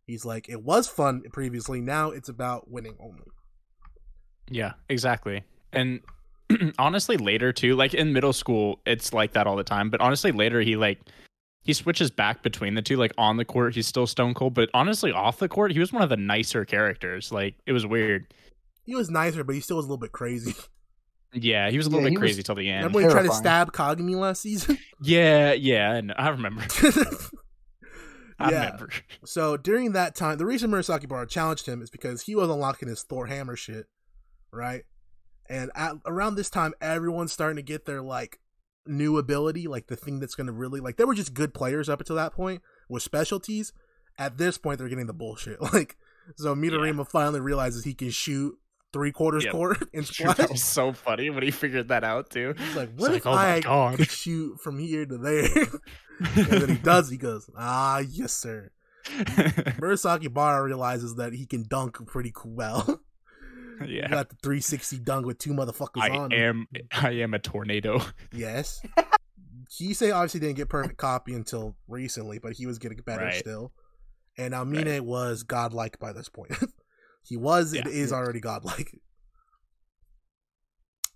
[0.05, 1.82] He's like, it was fun previously.
[1.82, 3.24] Now it's about winning only.
[4.49, 5.43] Yeah, exactly.
[5.72, 6.01] And
[6.80, 9.89] honestly, later too, like in middle school, it's like that all the time.
[9.89, 10.99] But honestly, later he like
[11.64, 12.97] he switches back between the two.
[12.97, 15.93] Like on the court, he's still stone cold, but honestly, off the court, he was
[15.93, 17.32] one of the nicer characters.
[17.32, 18.34] Like it was weird.
[18.84, 20.55] He was nicer, but he still was a little bit crazy.
[21.34, 22.77] Yeah, he was a little Yeah, bit he was- crazy till the end.
[22.84, 24.77] Remember when he tried to stab Kagami last season?
[25.01, 26.63] Yeah, yeah, I know- I remember.
[28.39, 28.63] I yeah.
[28.65, 28.89] remember.
[29.25, 33.03] So during that time, the reason Murasakibara challenged him is because he was unlocking his
[33.03, 33.86] Thor hammer shit,
[34.51, 34.84] right?
[35.49, 38.39] And at, around this time, everyone's starting to get their like
[38.88, 40.97] new ability, like the thing that's going to really like.
[40.97, 43.73] They were just good players up until that point with specialties.
[44.17, 45.59] At this point, they're getting the bullshit.
[45.73, 45.95] Like,
[46.38, 48.55] so Midorima finally realizes he can shoot
[48.94, 49.52] three quarters Yep.
[49.54, 50.38] court splash.
[50.38, 52.54] that was so funny when he figured that out too.
[52.58, 55.46] He's like, It's what like, if oh I could shoot from here to there?
[56.36, 57.10] and then he does.
[57.10, 58.72] He goes, ah, yes, sir.
[59.06, 63.02] Murasaki Bara realizes that he can dunk pretty well.
[63.88, 64.08] Yeah.
[64.10, 66.32] got the 360 dunk with two motherfuckers I on.
[66.32, 68.00] am I am a tornado.
[68.32, 68.80] Yes.
[69.72, 73.34] Kise obviously didn't get perfect copy until recently, but he was getting better Right.
[73.39, 73.72] still.
[74.38, 76.52] And Aomine was godlike by this point.
[77.24, 77.91] He was and Yeah.
[77.91, 78.99] is already godlike.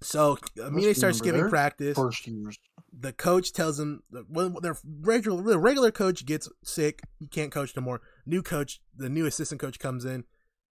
[0.02, 1.96] So Aomine starts remember giving practice.
[1.98, 2.58] First years.
[2.98, 7.76] The coach tells him when their regular the regular coach gets sick, he can't coach
[7.76, 8.02] no more.
[8.26, 10.24] New coach, the new assistant coach comes in.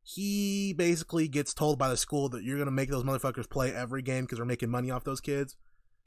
[0.02, 4.02] He basically gets told by the school that you're gonna make those motherfuckers play every
[4.02, 5.56] game because we're making money off those kids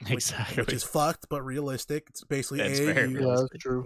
[0.02, 0.62] which, exactly.
[0.62, 2.06] which is fucked but realistic.
[2.10, 2.94] It's basically It's AAU.
[2.94, 3.84] very Yeah, that's true.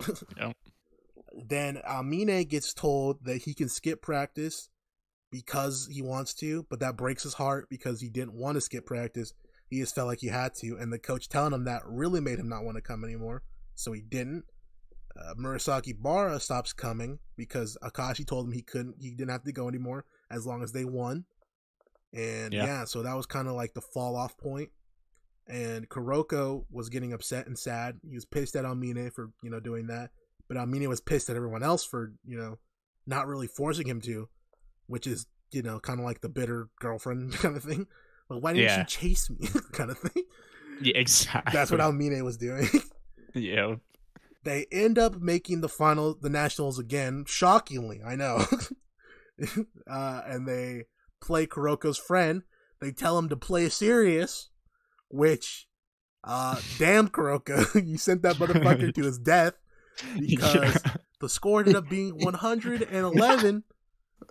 [1.46, 4.68] Then Aomine gets told that he can skip practice
[5.30, 8.86] because he wants to, but that breaks his heart because he didn't want to skip
[8.86, 9.32] practice.
[9.68, 12.38] He just felt like he had to, and the coach telling him that really made
[12.38, 13.42] him not want to come anymore.
[13.74, 14.44] So he didn't.
[15.16, 19.68] Uh, Murasakibara stops coming because Akashi told him he couldn't, he didn't have to go
[19.68, 21.24] anymore as long as they won.
[22.12, 22.84] And yeah, Yeah.
[22.84, 24.70] so that was kind of like the fall off point.
[25.48, 27.98] And Kuroko was getting upset and sad.
[28.08, 30.10] He was pissed at Aomine for you know doing that,
[30.48, 32.58] but Aomine was pissed at everyone else for you know
[33.06, 34.28] not really forcing him to,
[34.90, 37.86] which is you know kind of like the bitter girlfriend kind of thing.
[38.28, 38.78] Like why didn't Yeah.
[38.80, 40.24] you chase me kind of thing?
[40.82, 41.52] yeah, exactly.
[41.52, 42.68] That's what Aomine was doing.
[43.34, 43.76] Yeah.
[44.42, 47.24] they end up making the final, the nationals again.
[47.28, 48.44] Shockingly, I know.
[49.88, 50.86] uh, and they
[51.20, 52.42] play Kuroko's friend.
[52.80, 54.48] They tell him to play serious,
[55.10, 55.68] which,
[56.24, 59.54] uh, damn Kuroko, you sent that motherfucker to his death
[60.18, 60.82] because
[61.20, 63.64] the score ended up being 111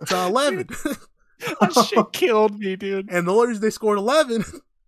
[0.06, 0.68] to 11.
[1.60, 3.10] that shit killed me, dude.
[3.10, 4.44] and the only reason they scored 11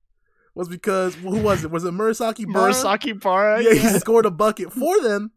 [0.55, 1.71] was because, who was it?
[1.71, 2.45] Was it Murasaki?
[2.47, 3.63] Murasakibara.
[3.63, 5.33] yeah, Yeah, he scored a bucket for them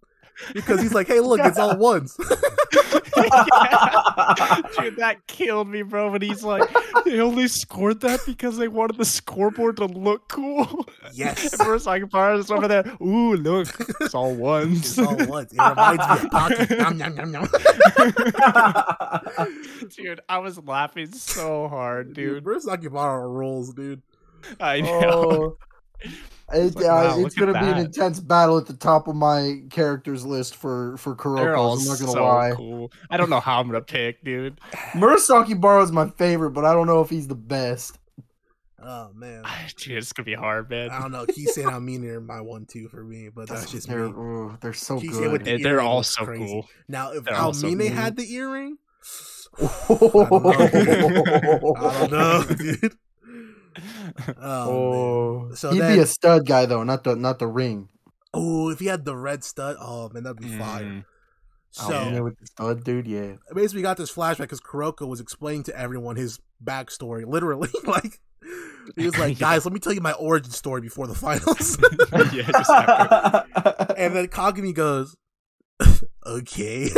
[0.53, 2.17] because he's like, hey, look, it's all ones.
[3.15, 6.11] Dude, that killed me, bro.
[6.11, 6.69] But he's like,
[7.05, 10.85] they only scored that because they wanted the scoreboard to look cool.
[11.13, 11.53] yes.
[11.53, 12.83] And Murasakibara is over there.
[13.01, 13.67] Ooh, look,
[14.01, 14.97] it's all ones.
[14.97, 15.53] It's all ones.
[15.53, 16.75] It reminds me of Pocky.
[16.85, 17.47] Nom, nom, nom, nom.
[19.95, 22.43] dude, I was laughing so hard, dude.
[22.43, 24.01] Murasakibara rules, dude.
[24.59, 25.57] I know.
[26.03, 26.09] Oh,
[26.53, 29.61] it, like, uh, wow, it's gonna be an intense battle at the top of my
[29.71, 31.17] characters list for for They're
[31.55, 31.79] Kuroko.
[31.79, 32.51] I'm not gonna so lie.
[32.55, 32.91] cool.
[33.09, 34.59] I don't know how I'm gonna pick, dude.
[34.93, 37.97] Murasakibara is my favorite, but I don't know if he's the best.
[38.87, 39.41] Oh man.
[39.77, 40.91] Dude, it's gonna be hard, man.
[40.91, 41.25] I don't know.
[41.33, 44.11] He's saying Aomine are my one two for me, but that's, just they're me.
[44.11, 45.31] ooh, they're so He's good.
[45.31, 46.45] with the They're all so crazy.
[46.45, 46.67] cool.
[46.87, 47.97] Now, if They're all so Aomine cool.
[47.97, 48.77] had the earring,
[49.59, 52.93] oh, I don't know, dude.
[54.41, 55.55] Oh, man.
[55.55, 57.89] So he'd then- be a stud guy though, not the not the ring.
[58.33, 60.83] Oh, if he had the red stud, oh man, that'd be fire.
[60.83, 61.05] Mm.
[61.79, 63.33] Oh, So yeah, with the stud dude, yeah.
[63.53, 67.69] basically, we got this flashback because Kuroko was explaining to everyone his backstory, literally.
[67.85, 68.19] like
[68.95, 71.77] he was like, "Guys, let me tell you my origin story before the finals."
[72.33, 73.93] yeah, just after.
[73.97, 75.15] and then Kagami goes,
[76.25, 76.89] "Okay."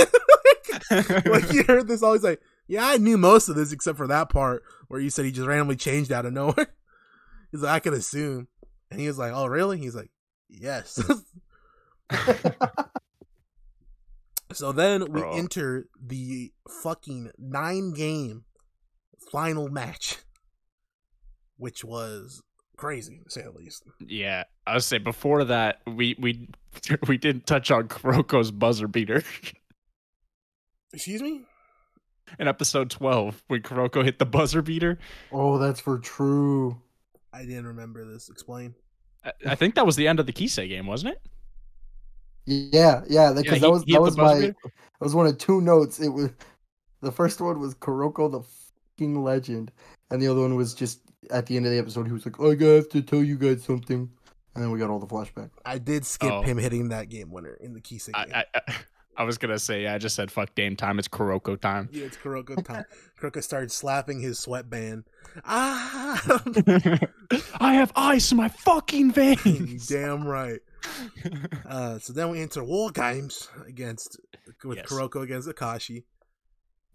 [0.91, 4.29] like you heard this always like, "Yeah, I knew most of this except for that
[4.29, 6.67] part where you said he just randomly changed out of nowhere."
[7.51, 8.47] He's like, "I could assume,"
[8.91, 10.11] and he was like, "Oh, really?" He's like,
[10.49, 10.99] "Yes."
[14.53, 15.33] So then we Bro.
[15.37, 18.45] enter the fucking nine game
[19.31, 20.17] final match,
[21.57, 22.41] which was
[22.77, 23.83] crazy to say the least.
[23.99, 26.49] yeah, I would say before that, we we
[27.07, 29.21] we didn't touch on Kuroko's buzzer beater
[30.93, 31.41] Excuse me?
[32.39, 34.99] In episode twelve when Kuroko hit the buzzer beater.
[35.31, 36.79] oh, that's for true.
[37.33, 38.29] I didn't remember this.
[38.29, 38.73] Explain.
[39.23, 41.21] I, I think that was the end of the Kise game, wasn't it?
[42.45, 44.55] Yeah, yeah, because he- that was that was my beater?
[44.63, 44.71] that
[45.01, 45.99] was one of two notes.
[45.99, 46.29] It was
[47.01, 48.41] the first one was Kuroko the
[48.97, 49.71] fucking legend,
[50.11, 52.07] and the other one was just at the end of the episode.
[52.07, 54.09] He was like, "I have to tell you guys something,"
[54.55, 55.49] and then we got all the flashback.
[55.65, 56.41] I did skip Oh.
[56.41, 58.31] him hitting that game winner in the Kise game.
[58.33, 58.75] I, I
[59.17, 60.99] I- I was gonna say yeah, I just said fuck Dame time.
[60.99, 61.89] It's Kuroko time.
[61.91, 62.85] yeah, it's Kuroko time.
[63.19, 65.05] Kuroko started slapping his sweatband.
[65.45, 66.21] Ah!
[67.59, 69.87] I have ice in my fucking veins.
[69.89, 70.59] Damn right.
[71.67, 74.19] Uh, so then we enter War Games against
[74.63, 74.87] with Yes.
[74.87, 76.03] Kuroko against Akashi.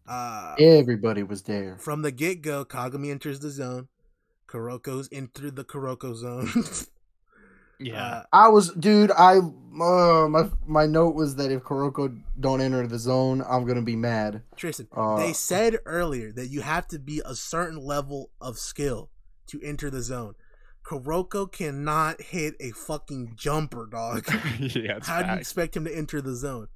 [0.09, 1.77] Uh, Everybody was there.
[1.79, 3.89] From the get go, Kagami enters the zone.
[4.49, 6.49] Kuroko's entered the Kuroko zone.
[7.85, 8.05] Yeah.
[8.05, 9.11] Uh, I was, dude.
[9.11, 13.83] I uh, my my note was that if Kuroko don't enter the zone, I'm gonna
[13.83, 14.43] be mad.
[14.57, 19.11] Tristan, Uh, they said earlier that you have to be a certain level of skill
[19.47, 20.35] to enter the zone.
[20.85, 24.27] Kuroko cannot hit a fucking jumper, dog.
[24.59, 26.69] yeah, How do you expect him to enter the zone?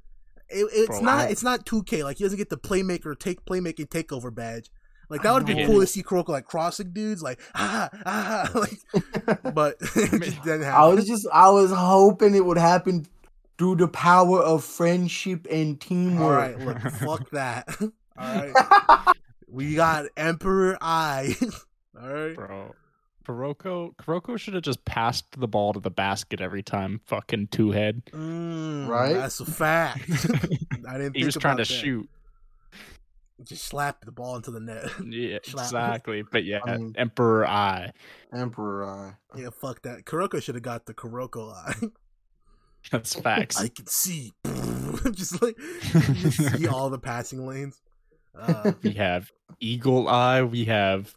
[0.48, 1.18] It, it's Bro, not.
[1.26, 2.04] I- It's not 2K.
[2.04, 4.70] Like he doesn't get the playmaker take playmaking takeover badge
[5.08, 9.42] Like that would be cool to see Kuroko like crossing dudes, like ah ah, like,
[9.54, 10.80] but it just didn't happen.
[10.82, 13.06] I was just I was hoping it would happen
[13.58, 16.58] through the power of friendship and teamwork.
[16.58, 17.68] right, look, fuck that.
[17.80, 19.14] All right,
[19.48, 21.34] we got Emperor Eye.
[22.00, 22.74] All right, Bro.
[23.26, 27.00] Kuroko Kuroko should have just passed the ball to the basket every time.
[27.06, 28.02] Fucking two head.
[28.12, 29.14] Mm, Right?
[29.14, 30.08] That's a fact.
[30.88, 31.16] I didn't.
[31.16, 31.66] He think was trying to that.
[31.66, 32.08] shoot.
[33.44, 34.90] Just slap the ball into the net.
[35.06, 36.22] Yeah, exactly.
[36.22, 37.92] But yeah, I mean- Emperor Eye.
[38.32, 39.14] Emperor Eye.
[39.38, 40.04] yeah, fuck that.
[40.04, 41.74] Kuroko should have got the Kuroko Eye.
[42.92, 43.60] That's facts.
[43.60, 44.32] I can see.
[45.12, 47.80] just like you just see all the passing lanes.
[48.38, 49.30] Uh, we have
[49.60, 50.42] Eagle Eye.
[50.42, 51.12] We have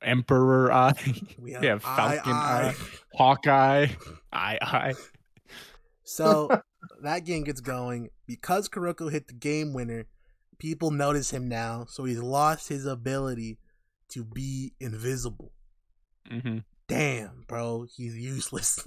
[0.00, 0.94] Emperor Eye.
[1.38, 2.68] we have, We have Falcon Eye.
[2.68, 2.74] Eye.
[3.14, 3.86] Hawkeye.
[4.32, 4.94] Eye Eye.
[6.04, 6.62] So
[7.02, 10.06] that game gets going because Kuroko hit the game winner.
[10.58, 13.58] People notice him now, so he's lost his ability
[14.10, 15.52] to be invisible.
[16.30, 18.78] hmm Damn, bro, he's useless.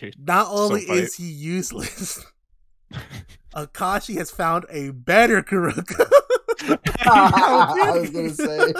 [0.00, 0.14] Dude.
[0.18, 1.00] Not only funny.
[1.00, 2.24] is he useless,
[3.54, 6.10] Akashi has found a better Kuroko.
[7.00, 8.72] I was gonna say.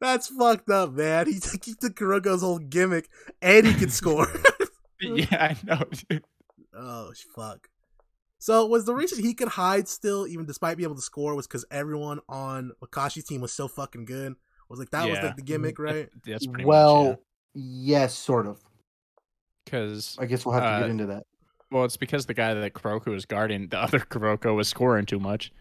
[0.00, 1.26] That's fucked up, man.
[1.26, 3.08] He took, he took Kuroko's whole gimmick,
[3.42, 4.28] and he can score.
[5.00, 5.82] yeah, I know.
[6.08, 6.24] Dude.
[6.74, 7.68] oh fuck.
[8.38, 11.46] So was the reason he could hide still, even despite being able to score, was
[11.46, 14.34] because everyone on Akashi's team was so fucking good?
[14.68, 16.08] Was like that was like the gimmick, right?
[16.26, 17.18] That's pretty well, much
[17.54, 18.60] yes, sort of.
[19.64, 21.24] Because I guess we'll have to Uh, get into that.
[21.70, 25.18] well, it's because the guy that Kuroko was guarding, the other Kuroko was scoring too
[25.18, 25.52] much.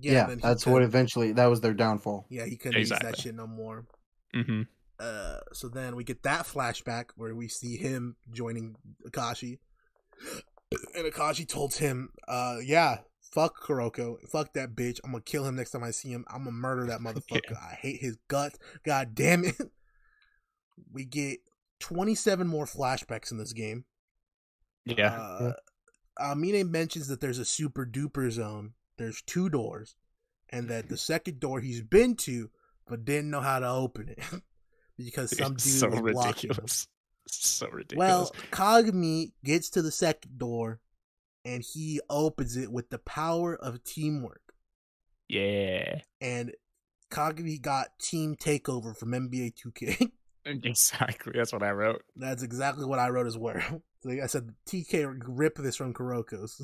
[0.00, 2.26] Yeah, then he that's what couldn't- eventually that was their downfall.
[2.28, 3.86] Yeah, he couldn't use that shit no more.
[4.34, 4.62] hmm
[4.98, 8.76] Uh, so then we get that flashback where we see him joining
[9.08, 9.58] Akashi,
[10.94, 15.00] and Akashi told him, "Uh, yeah, fuck Kuroko, fuck that bitch.
[15.04, 16.24] I'm gonna kill him next time I see him.
[16.28, 17.56] I'm gonna murder that motherfucker.
[17.56, 18.58] I hate his guts.
[18.84, 19.56] God damn it."
[20.90, 21.38] We get
[21.80, 23.84] 27 more flashbacks in this game.
[24.84, 25.14] Yeah.
[25.14, 25.52] Uh,
[26.18, 28.72] Aomine mentions that there's a super duper zone.
[28.98, 29.96] There's two doors,
[30.50, 32.50] and that the second door he's been to,
[32.86, 34.18] but didn't know how to open it
[34.98, 36.88] because some dude It's so was ridiculous.
[37.26, 38.08] So ridiculous.
[38.08, 40.80] Well, Kagami gets to the second door,
[41.44, 44.54] and he opens it with the power of teamwork.
[45.28, 46.00] yeah.
[46.20, 46.52] And
[47.10, 50.10] Kagami got team takeover from NBA 2K.
[50.44, 51.32] Exactly.
[51.36, 52.02] That's what I wrote.
[52.16, 53.82] That's exactly what I wrote as well.
[54.04, 56.60] Like I said, TK rip this from Kuroko's.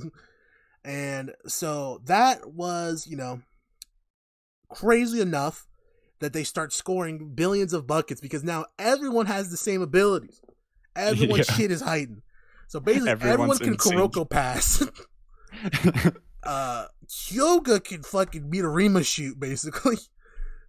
[0.85, 3.43] and so that was, you know,
[4.69, 5.69] crazy enough
[6.19, 10.41] that they start scoring billions of buckets because now everyone has the same abilities.
[10.99, 11.55] Everyone's Yeah.
[11.55, 12.23] shit is heightened.
[12.69, 13.77] So basically, Everyone's everyone can in.
[14.09, 14.83] Kuroko pass.
[16.43, 19.97] uh, Hyoga can fucking beat a Rima shoot, basically.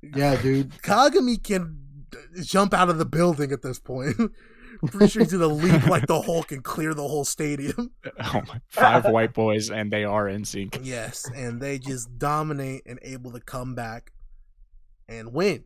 [0.02, 0.70] Yeah, dude.
[0.84, 4.16] Kagami can d- jump out of the building at this point.
[4.88, 7.92] Pretty sure he's gonna leap like the Hulk and clear the whole stadium.
[8.18, 10.80] oh my, five white boys, and they are in sync.
[10.82, 14.14] Yes, and they just dominate and able to come back
[15.10, 15.66] and win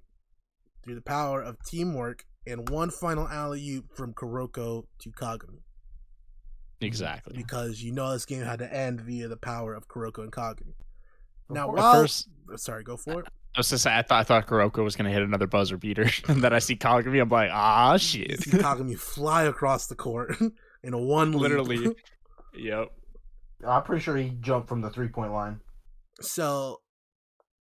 [0.84, 5.62] through the power of teamwork and one final alley oop from Kuroko to Kagami.
[6.82, 7.36] Exactly.
[7.38, 10.74] Because you know this game had to end via the power of Kuroko and Kagami.
[11.50, 13.28] Now, while first, sorry, go for it.
[13.56, 16.10] I was just say I thought I thought Kuroko was gonna hit another buzzer beater,
[16.28, 17.22] and then I see Kagami.
[17.22, 18.44] I'm like, ah, You shit.
[18.44, 20.36] see Kagami fly across the court
[20.84, 21.42] in a one leap.
[21.42, 21.96] Literally.
[22.56, 22.90] yep.
[23.66, 25.60] I'm pretty sure he jumped from the three point line.
[26.20, 26.82] So,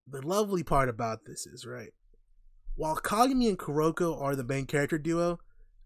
[0.07, 1.91] the lovely part about this is, right,
[2.75, 5.39] while Kagami and Kuroko are the main character duo,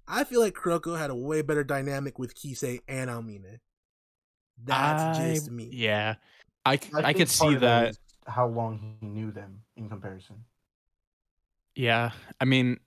[0.08, 3.60] I feel like Kuroko had a way better dynamic with Kise and Aomine.
[4.64, 5.70] That's I- just me.
[5.72, 6.16] Yeah.
[6.66, 7.90] i think could see of it that.
[7.90, 10.38] is How long he knew them in comparison.
[11.76, 12.12] Yeah.
[12.40, 12.80] I mean,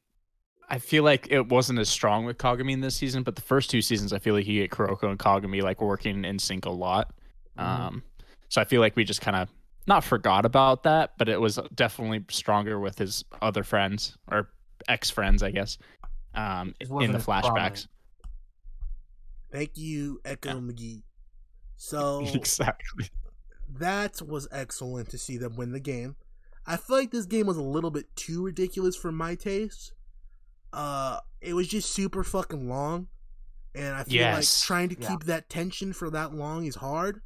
[0.71, 3.71] I feel like it wasn't as strong with Kagami in this season, but the first
[3.71, 6.71] two seasons, I feel like he get Kuroko and Kagami like working in sync a
[6.71, 7.13] lot.
[7.59, 7.63] Mhm.
[7.65, 8.03] Um,
[8.49, 9.49] so I feel like we just kind of
[9.89, 14.49] not forgot about that, but it was definitely stronger with his other friends or
[14.87, 15.79] ex friends, I guess.
[16.35, 17.43] Um, in the flashbacks.
[17.43, 17.87] prominent.
[19.51, 20.55] Thank you, Echo Yeah.
[20.61, 21.03] McGee.
[21.81, 23.09] So, exactly.
[23.79, 26.17] that was excellent to see them win the game.
[26.67, 29.93] I feel like this game was a little bit too ridiculous for my taste.
[30.73, 33.07] Uh, it was just super fucking long,
[33.77, 34.61] and I feel Yes.
[34.61, 35.09] like trying to Yeah.
[35.09, 37.23] keep that tension for that long is hard.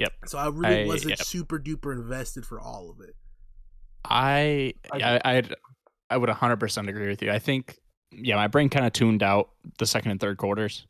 [0.00, 0.12] Yep.
[0.26, 1.22] So I really I- wasn't yep.
[1.22, 3.14] super duper invested for all of it.
[4.04, 5.54] I I I I'd,
[6.08, 7.30] I would 100% agree with you.
[7.30, 7.78] I think
[8.10, 10.86] yeah, my brain kind of tuned out the second and third quarters.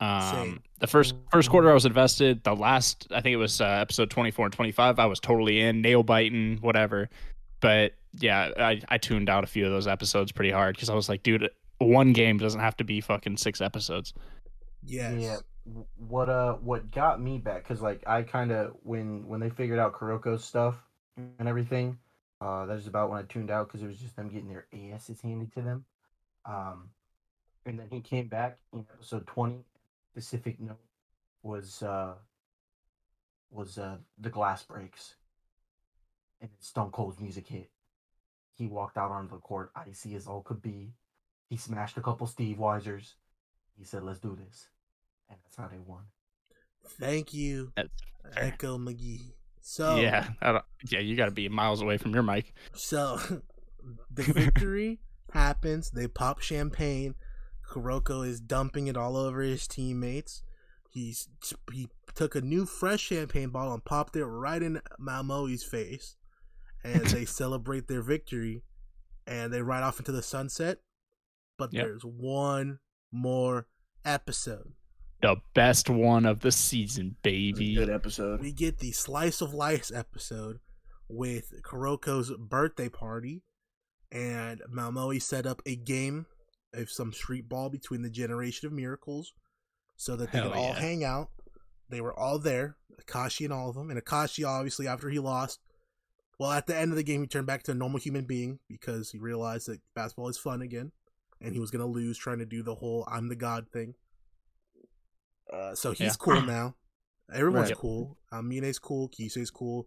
[0.00, 0.62] Um Same.
[0.80, 2.42] the first first quarter I was invested.
[2.44, 5.82] The last I think it was uh, episode 24 and 25 I was totally in,
[5.82, 7.08] nail biting, whatever.
[7.60, 10.94] but yeah, I, I tuned out a few of those episodes pretty hard because I
[10.94, 11.48] was like, dude,
[11.78, 14.12] one game doesn't have to be fucking six episodes.
[14.84, 15.14] Yes.
[15.18, 15.36] Yeah.
[15.96, 19.78] What uh what got me back cuz like I kind of when when they figured
[19.78, 20.82] out Kuroko's stuff
[21.16, 21.98] and everything,
[22.40, 24.66] uh that is about when I tuned out cuz it was just them getting their
[24.92, 25.84] asses handed to them.
[26.44, 26.90] Um
[27.64, 29.64] and then he came back in episode 20
[30.14, 30.84] Pacific Note
[31.42, 32.14] was uh
[33.50, 35.16] was uh the glass breaks.
[36.40, 37.70] And Stone Cold's music hit.
[38.54, 40.94] He walked out onto the court, icy as all could be.
[41.48, 43.14] He smashed a couple Steve Weisers.
[43.78, 44.68] He said, "Let's do this,"
[45.32, 46.04] and that's how they won.
[47.00, 47.88] Thank you, That's
[48.34, 48.44] fair.
[48.44, 49.32] Echo McGee.
[49.60, 52.52] So Yeah, I don't, yeah, you got to be miles away from your mic.
[52.74, 53.18] So
[54.10, 55.00] the victory
[55.32, 55.90] happens.
[55.90, 57.14] They pop champagne.
[57.70, 60.42] Kuroko is dumping it all over his teammates.
[60.90, 61.28] He's
[61.72, 66.16] he took a new fresh champagne bottle and popped it right in Momoi's face,
[66.84, 68.62] and they celebrate their victory,
[69.26, 70.78] and they ride off into the sunset.
[71.56, 71.84] But Yep.
[71.84, 72.80] there's one
[73.10, 73.68] more
[74.04, 74.72] episode.
[75.22, 77.76] The best one of the season, baby.
[77.76, 78.40] Good episode.
[78.40, 80.58] we get the slice of life episode
[81.08, 83.44] with Kuroko's birthday party,
[84.10, 86.26] and Momoi set up a game
[86.74, 89.32] of some street ball between the Generation of Miracles,
[89.96, 90.80] so that they Hell could all yeah.
[90.80, 91.28] hang out.
[91.88, 95.60] They were all there, Akashi and all of them, and Akashi obviously after he lost.
[96.40, 98.58] Well, at the end of the game, he turned back to a normal human being
[98.68, 100.90] because he realized that basketball is fun again,
[101.40, 103.94] and he was gonna lose trying to do the whole "I'm the god" thing.
[105.52, 106.12] Uh, so he's Yeah.
[106.18, 106.74] cool now.
[107.32, 107.76] Everyone's Right.
[107.78, 108.18] cool.
[108.32, 109.08] Aomine's cool.
[109.08, 109.86] Kise's cool.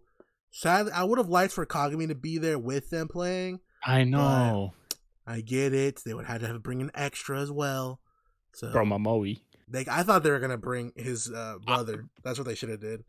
[0.50, 3.60] Sadly, I would have liked for Kagami to be there with them playing.
[3.84, 4.72] I know,
[5.26, 6.00] I get it.
[6.04, 8.00] They would have to have bring an extra as well.
[8.52, 9.40] So bro, Momoi.
[9.68, 12.06] they, I thought they were gonna bring his uh, brother.
[12.24, 13.04] That's what they should have did.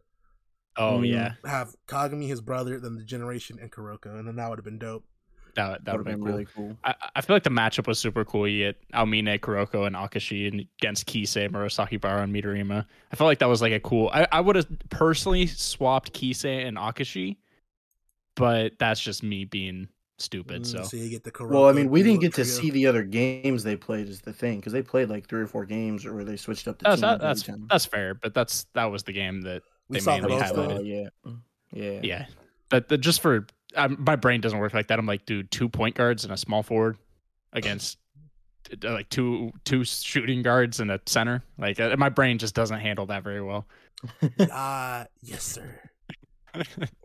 [0.75, 1.07] Oh Mm.
[1.09, 4.65] yeah, Have Kagami, his brother, then the Generation, and Kuroko, and then that would have
[4.65, 5.05] been dope.
[5.57, 6.27] That that That would would have been been cool.
[6.27, 6.77] really cool.
[6.85, 8.47] I, I feel like the matchup was super cool.
[8.47, 12.85] You get Aomine, Kuroko, and Akashi and against Kise, Murasaki Bara, and Midorima.
[13.11, 14.09] I felt like that was like a cool.
[14.13, 17.37] I, I would have personally swapped Kise and Akashi,
[18.35, 19.87] but that's just me being
[20.19, 20.65] stupid.
[20.65, 21.49] Mm, So you get the Kuroko.
[21.51, 22.45] Well, I mean, we didn't duo get to trio.
[22.45, 25.47] see the other games they played is the thing because they played like three or
[25.47, 28.13] four games or where they switched up the that's teams that, that's that's fair.
[28.15, 30.79] But that's that was the game that We they saw mainly most of highlighted.
[30.79, 31.13] it.
[31.25, 31.37] Oh,
[31.73, 32.25] yeah, yeah, yeah.
[32.69, 34.99] But the, just for um, my brain doesn't work like that.
[34.99, 36.97] I'm like, dude, two point guards and a small forward
[37.53, 37.97] against
[38.83, 41.43] uh, like two two shooting guards and a center.
[41.57, 43.67] Like uh, my brain just doesn't handle that very well.
[44.51, 45.79] Ah, yes, sir.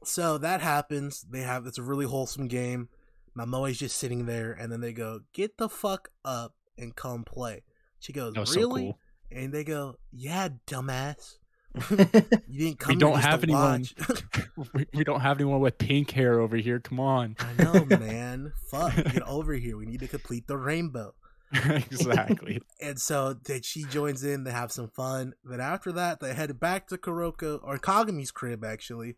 [0.05, 1.25] So that happens.
[1.31, 2.89] They have it's a really wholesome game.
[3.37, 7.63] Momoi's just sitting there, and then they go, "Get the fuck up and come play."
[7.99, 8.99] She goes, "Really?" so cool.
[9.31, 11.39] And they go, "Yeah, dumbass.
[11.75, 12.07] Yeah.
[12.49, 12.99] You didn't come.
[12.99, 13.87] don't have to anyone."
[14.75, 16.81] we, we don't have anyone with pink hair over here.
[16.81, 17.37] Come on.
[17.39, 18.53] I know, man.
[18.71, 19.77] Fuck, get over here.
[19.77, 21.15] We need to complete the rainbow.
[21.53, 22.63] exactly.
[22.81, 25.35] And so that she joins in, they have some fun.
[25.45, 29.17] Then after that, they head back to Kuroko or Kagami's crib actually,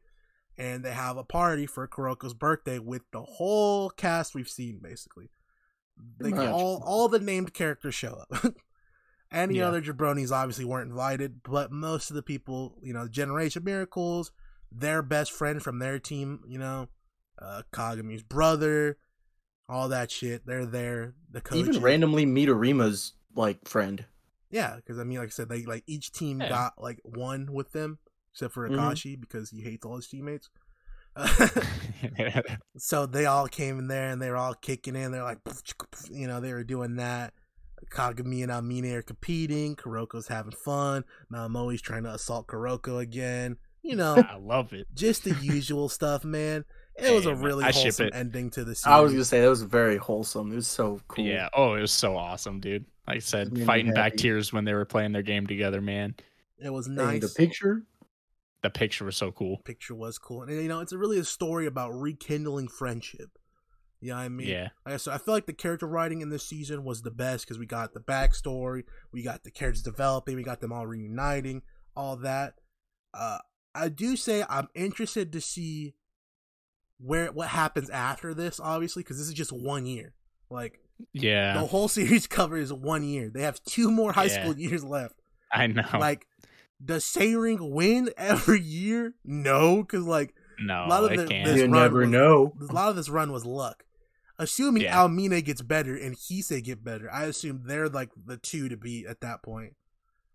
[0.59, 5.31] and they have a party for Kuroko's birthday with the whole cast we've seen basically.
[6.19, 8.55] They Pretty all all the named characters show up.
[9.35, 9.67] Any Yeah.
[9.69, 14.31] other jabronis obviously weren't invited, but most of the people, you know, Generation Miracles,
[14.71, 16.89] their best friend from their team, you know,
[17.41, 18.97] uh, Kagami's brother,
[19.69, 20.47] all that shit.
[20.47, 21.15] They're there.
[21.31, 24.07] The coach Even randomly Midorima's like friend.
[24.51, 26.49] yeah, because I mean, like I said, they like each team Yeah.
[26.49, 27.99] got like one with them,
[28.33, 28.69] except for.
[28.69, 30.49] Akashi because he hates all his teammates.
[32.77, 35.13] so they all came in there and they were all kicking in.
[35.13, 35.39] They're like,
[36.11, 37.33] you know, they were doing that.
[37.91, 39.77] Kagami and Aomine are competing.
[39.77, 41.05] Kuroko's having fun.
[41.33, 43.57] Momoi's trying to assault Kuroko again.
[43.83, 44.87] You know, I love it.
[44.95, 46.65] just the usual stuff, man.
[46.97, 48.87] It was a really I wholesome ending to the series.
[48.87, 50.53] I was gonna say that was very wholesome.
[50.53, 51.25] It was so cool.
[51.25, 51.49] Yeah.
[51.53, 52.85] Oh, it was so awesome, dude.
[53.09, 55.81] Like I said, Made me fighting back tears when they were playing their game together,
[55.81, 56.15] man.
[56.59, 57.21] it was And nice.
[57.21, 57.83] the picture.
[58.63, 59.59] The picture was so cool.
[59.65, 60.43] picture was cool.
[60.45, 63.29] And you know, it's really a story about rekindling friendship.
[64.05, 64.49] You know what I mean?
[64.49, 64.69] Yeah.
[64.85, 67.45] Like I said, I feel like the character writing in this season was the best
[67.47, 71.63] because we got the backstory, we got the characters developing, we got them all reuniting,
[71.97, 72.55] all that.
[73.15, 73.39] Uh,
[73.75, 75.95] I do say I'm interested to see
[76.99, 80.13] where what happens after this, obviously, because this is just one year.
[80.51, 80.81] Like
[81.15, 81.55] Yeah.
[81.55, 83.31] the whole series covers one year.
[83.33, 84.43] They have two more high Yeah.
[84.43, 85.15] school years left.
[85.51, 85.83] I know.
[85.99, 86.27] Like,
[86.85, 89.15] does Seirin win every year?
[89.25, 91.47] No, because like no, a lot of the- can't.
[91.47, 92.53] this You run never was- know.
[92.69, 93.85] a lot of this run was luck.
[94.39, 94.97] Assuming Yeah.
[94.97, 99.07] Aomine gets better and Kise get better, I assume they're like the two to beat
[99.07, 99.75] at that point.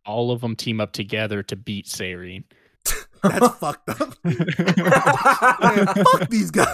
[0.06, 2.44] All of them team up together to beat Seirin.
[3.24, 4.16] That's fucked up.
[4.24, 4.36] Man,
[5.88, 6.74] fuck these guys.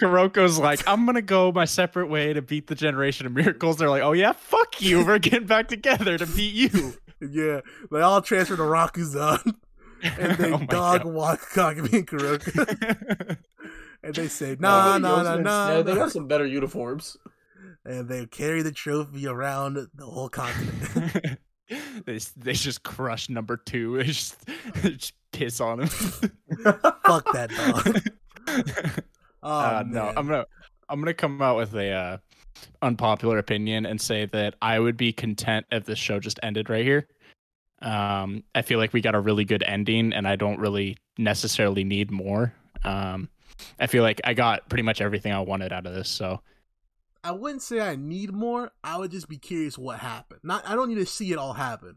[0.00, 3.76] Kuroko's like, I'm gonna go my separate way to beat the Generation of Miracles.
[3.76, 5.04] They're like, oh yeah, fuck you.
[5.04, 6.94] We're getting back together to beat you.
[7.20, 7.60] yeah,
[7.90, 9.54] they all transfer to Rakuzan,
[10.02, 11.06] and they Oh dog God.
[11.06, 13.36] walk Kagami and Kuroko,
[14.02, 16.00] and they say, nah, nah, nah, nah, Yeah, they nah.
[16.00, 17.16] got some better uniforms.
[17.84, 21.38] and they carry the trophy around the whole continent.
[22.06, 23.96] they they just crush number two.
[23.98, 24.46] They just,
[24.82, 25.88] they just piss on him.
[25.88, 28.64] Fuck that dog.
[29.42, 30.12] Oh, uh, no.
[30.16, 30.46] I'm gonna
[30.88, 32.16] I'm gonna come out with a uh,
[32.82, 36.84] unpopular opinion and say that I would be content if this show just ended right
[36.84, 37.06] here.
[37.82, 41.84] Um, I feel like we got a really good ending, and I don't really necessarily
[41.84, 42.54] need more.
[42.84, 43.28] Um,
[43.78, 46.08] I feel like I got pretty much everything I wanted out of this.
[46.08, 46.40] So
[47.24, 48.70] I wouldn't say I need more.
[48.84, 50.40] I would just be curious what happened.
[50.42, 51.96] Not, I don't need to see it all happen,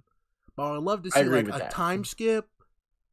[0.56, 1.72] but I would love to see like a that.
[1.72, 2.48] time skip,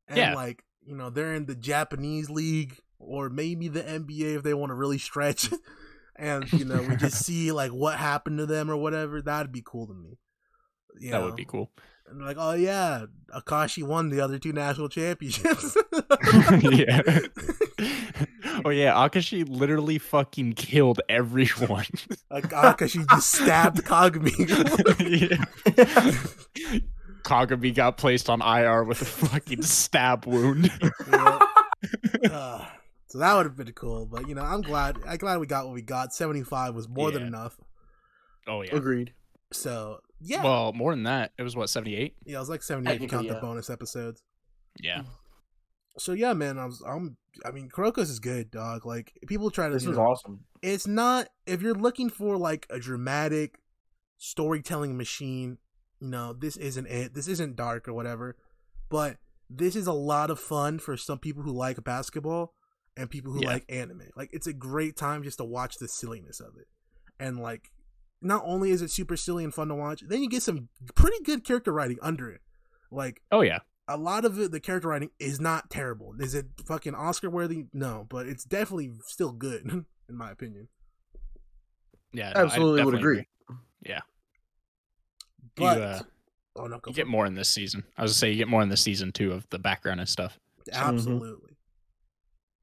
[0.08, 0.34] and Yeah.
[0.34, 4.70] like you know they're in the Japanese league or maybe the NBA if they want
[4.70, 5.50] to really stretch,
[6.16, 9.20] and you know we just see like what happened to them or whatever.
[9.20, 10.18] That'd be cool to me.
[10.98, 11.26] You that know?
[11.26, 11.70] would be cool.
[12.08, 15.76] And like, oh yeah, Akashi won the other two national championships.
[16.62, 17.02] yeah.
[18.66, 21.86] Oh yeah, Akashi literally fucking killed everyone.
[22.30, 24.34] like Akashi just stabbed Kagami.
[25.76, 26.12] yeah.
[27.22, 30.70] Kagami got placed on IR with a fucking stab wound.
[32.22, 32.32] Yeah.
[32.32, 32.64] Uh,
[33.06, 34.96] so that would have been cool, but you know, I'm glad.
[35.06, 36.12] I'm glad we got what we got.
[36.12, 37.56] 75 was more than enough.
[38.48, 38.74] Oh yeah.
[38.74, 39.12] Agreed.
[39.52, 41.32] So yeah, Well, more than that.
[41.38, 42.16] It was what, 78?
[42.24, 44.22] yeah, it was like 78 count Technically, the bonus episodes.
[44.80, 45.02] Yeah.
[45.98, 47.16] So yeah, man, I was, I'm.
[47.44, 48.84] I mean, Kurokos is good, dog.
[48.86, 49.74] Like people try to.
[49.74, 50.44] This was know, awesome.
[50.62, 53.58] it's not if you're looking for like a dramatic
[54.18, 55.58] storytelling machine
[56.00, 58.34] you know this isn't it this isn't dark or whatever
[58.88, 59.18] but
[59.50, 62.54] this is a lot of fun for some people who like basketball
[62.96, 63.48] and people who Yeah.
[63.48, 66.66] like anime like it's a great time just to watch the silliness of it
[67.20, 67.70] and like
[68.22, 71.22] not only is it super silly and fun to watch then you get some pretty
[71.22, 72.40] good character writing under it
[72.90, 73.58] like Oh yeah.
[73.88, 76.14] A lot of it, the character writing is not terrible.
[76.18, 77.66] Is it fucking Oscar worthy?
[77.72, 79.62] No, but it's definitely still good,
[80.08, 80.68] in my opinion.
[82.12, 82.32] Yeah.
[82.32, 83.28] no, I Absolutely would definitely agree.
[83.84, 84.00] Yeah,
[85.56, 86.02] But uh,
[86.56, 87.08] oh no, go You get it.
[87.08, 87.84] more in this season.
[87.96, 90.08] I was gonna say you get more in the season two of the background and
[90.08, 90.38] stuff.
[90.72, 91.52] absolutely.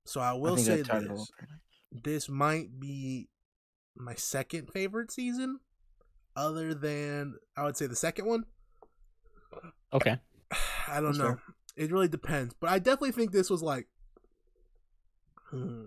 [0.06, 1.48] So I will I say that tied it all this: up.
[2.04, 3.30] this might be
[3.96, 5.60] my second favorite season,
[6.36, 8.44] other than I would say the second one.
[9.94, 10.18] Okay.
[10.88, 11.26] I don't That's know.
[11.28, 11.41] fair.
[11.76, 13.88] It really depends, but I definitely think this was like.
[15.49, 15.86] Hmm,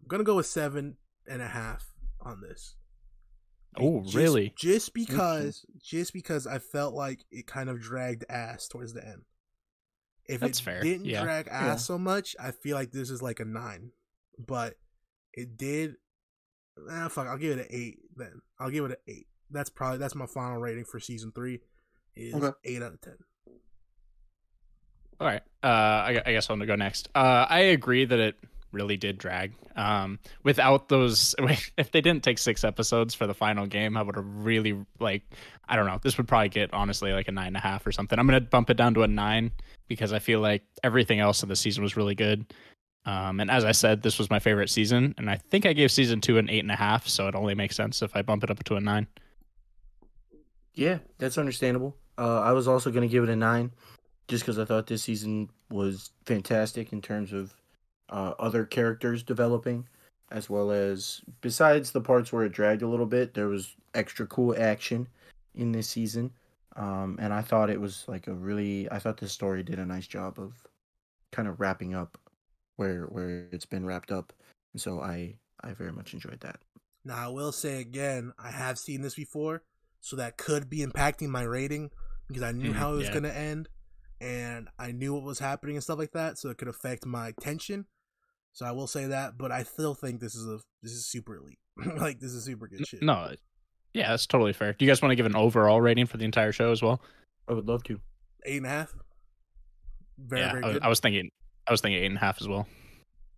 [0.00, 0.96] I'm gonna go with seven
[1.28, 1.84] and a half
[2.20, 2.76] on this.
[3.76, 4.52] Oh, Just- really?
[4.56, 9.22] Just because, just because I felt like it kind of dragged ass towards the end.
[10.28, 11.22] If That's it fair, didn't yeah.
[11.24, 11.76] drag ass Yeah.
[11.76, 13.90] so much, I feel like this is like a nine.
[14.38, 14.74] But
[15.32, 15.96] it did.
[16.90, 17.26] Ah, fuck.
[17.26, 17.98] I'll give it an eight.
[18.14, 19.26] Then I'll give it an eight.
[19.50, 21.60] That's probably that's my final rating for season three.
[22.14, 22.50] Is Okay.
[22.64, 23.16] eight out of ten.
[25.22, 25.42] All right.
[25.62, 27.08] Uh, I, I guess I'm gonna go next.
[27.14, 28.34] Uh, I agree that it
[28.72, 29.52] really did drag.
[29.76, 31.36] Um, without those,
[31.78, 35.22] if they didn't take six episodes for the final game, I would have really like.
[35.68, 36.00] I don't know.
[36.02, 38.18] This would probably get honestly like a nine and a half or something.
[38.18, 39.52] I'm gonna bump it down to a nine
[39.86, 42.52] because I feel like everything else in the season was really good.
[43.06, 45.92] Um, and as I said, this was my favorite season, and I think I gave
[45.92, 48.42] season two an eight and a half, so it only makes sense if I bump
[48.42, 49.06] it up to a nine.
[50.74, 51.96] Yeah, that's understandable.
[52.18, 53.70] Uh, I was also going to give it a nine,
[54.32, 57.54] just because I thought this season was fantastic in terms of
[58.08, 59.86] uh, other characters developing,
[60.30, 64.26] as well as besides the parts where it dragged a little bit, there was extra
[64.26, 65.06] cool action
[65.54, 66.32] in this season.
[66.76, 69.84] Um, and I thought it was like a really, I thought this story did a
[69.84, 70.54] nice job of
[71.30, 72.16] kind of wrapping up
[72.76, 74.32] where where it's been wrapped up,
[74.72, 76.58] and so I I very much enjoyed that.
[77.04, 79.62] Now I will say again, I have seen this before,
[80.00, 81.90] so that could be impacting my rating
[82.28, 83.12] because I knew Mhm, how it was yeah.
[83.12, 83.68] gonna end,
[84.22, 87.32] and I knew what was happening and stuff like that, so it could affect my
[87.40, 87.86] tension.
[88.52, 91.36] So I will say that, but I still think this is a this is super
[91.36, 91.58] elite.
[91.98, 93.02] like this is super good shit.
[93.02, 93.34] No, uh,
[93.94, 94.72] yeah, that's totally fair.
[94.74, 97.00] Do you guys want to give an overall rating for the entire show as well?
[97.48, 98.00] I would love to.
[98.46, 98.94] eight and a half.
[100.18, 100.82] Very yeah, very I, was- good.
[100.84, 101.30] I was thinking,
[101.66, 102.66] I was thinking eight and a half as well.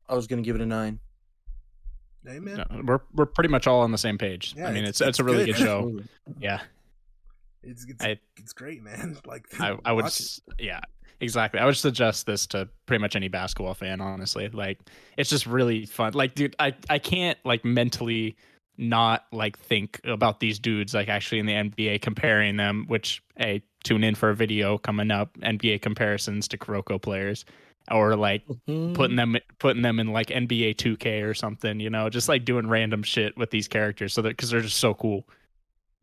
[0.08, 1.00] I was going to give it a nine.
[2.28, 2.56] Amen.
[2.70, 4.54] No, we're we're pretty much all on the same page.
[4.56, 5.56] Yeah, I mean, it's- it's it's, a really good.
[5.56, 6.00] good, show.
[6.40, 6.60] Yeah,
[7.66, 9.16] it's it's, I- it's great, man.
[9.26, 10.38] Like I I would it.
[10.58, 10.80] yeah
[11.20, 11.60] exactly.
[11.60, 14.00] I would suggest this to pretty much any basketball fan.
[14.00, 14.78] Honestly, like
[15.16, 16.12] it's just really fun.
[16.14, 18.36] Like, dude, I I can't like mentally
[18.76, 23.62] not like think about these dudes like actually in the NBA comparing them, which hey,
[23.84, 27.44] tune in for a video coming up, NBA comparisons to Kuroko players.
[27.90, 28.94] Or like Mm-hmm.
[28.94, 32.66] putting them putting them in like NBA 2K or something, you know, just like doing
[32.66, 35.28] random shit with these characters so that because they're just so cool.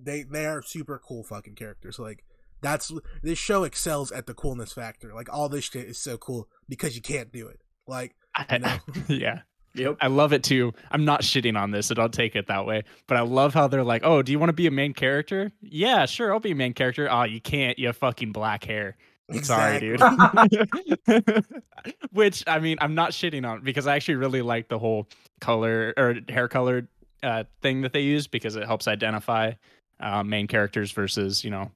[0.03, 1.99] They they are super cool fucking characters.
[1.99, 2.23] Like
[2.61, 2.91] that's
[3.21, 5.13] this show excels at the coolness factor.
[5.13, 7.59] Like all this shit is so cool because you can't do it.
[7.87, 8.77] Like I, know?
[9.07, 9.39] yeah.
[9.73, 9.97] Yep.
[10.01, 10.73] I love it too.
[10.91, 12.83] I'm not shitting on this, so don't take it that way.
[13.07, 15.49] But I love how they're like, "Oh, do you want to be a main character?
[15.61, 17.09] Yeah, sure, I'll be a main character.
[17.09, 17.79] Oh, you can't.
[17.79, 18.97] You have fucking black hair.
[19.43, 20.01] Sorry, dude.
[22.11, 25.07] Which I mean, I'm not shitting on because I actually really like the whole
[25.39, 26.87] color or hair colored
[27.23, 29.53] uh, thing that they use because it helps identify
[30.01, 31.71] uh, main characters versus you know,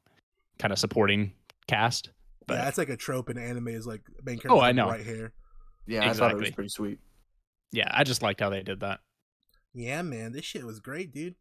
[0.59, 1.33] kind of supporting
[1.67, 2.09] cast.
[2.47, 4.87] But yeah, that's like a trope in anime is like main character Oh, I know.
[4.87, 5.33] white hair.
[5.87, 6.51] Yeah, I thought it was Exactly.
[6.51, 6.99] pretty sweet.
[7.71, 8.99] yeah, I just liked how they did that.
[9.73, 11.35] Yeah, man, this shit was great, dude.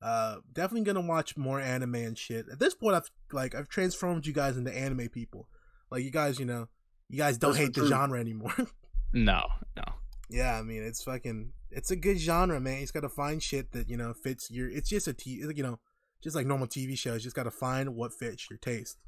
[0.00, 2.46] Uh, definitely gonna watch more anime and shit.
[2.50, 5.48] At this point, I've like I've transformed you guys into anime people.
[5.90, 6.68] Like you guys, you know,
[7.08, 7.90] you guys don't That's hate the truth.
[7.90, 8.54] genre anymore.
[9.14, 9.40] No,
[9.74, 9.84] no.
[10.28, 12.74] yeah, I mean, it's fucking, it's a good genre, man.
[12.74, 14.68] You just gotta find shit that you know fits your.
[14.68, 15.78] It's just a t, you know,
[16.22, 17.16] just like normal TV shows.
[17.16, 18.98] You just gotta find what fits your taste.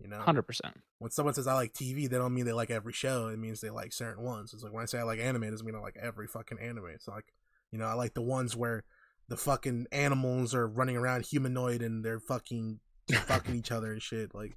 [0.00, 0.74] You know, Hundred percent.
[0.98, 3.28] when someone says I like TV, they don't mean they like every show.
[3.28, 4.52] It means they like certain ones.
[4.52, 6.58] It's like when I say I like anime, it doesn't mean I like every fucking
[6.58, 6.88] anime.
[6.94, 7.24] It's like,
[7.70, 8.84] you know, I like the ones where
[9.28, 12.78] the fucking animals are running around humanoid and they're fucking
[13.26, 14.34] fucking each other and shit.
[14.34, 14.56] Like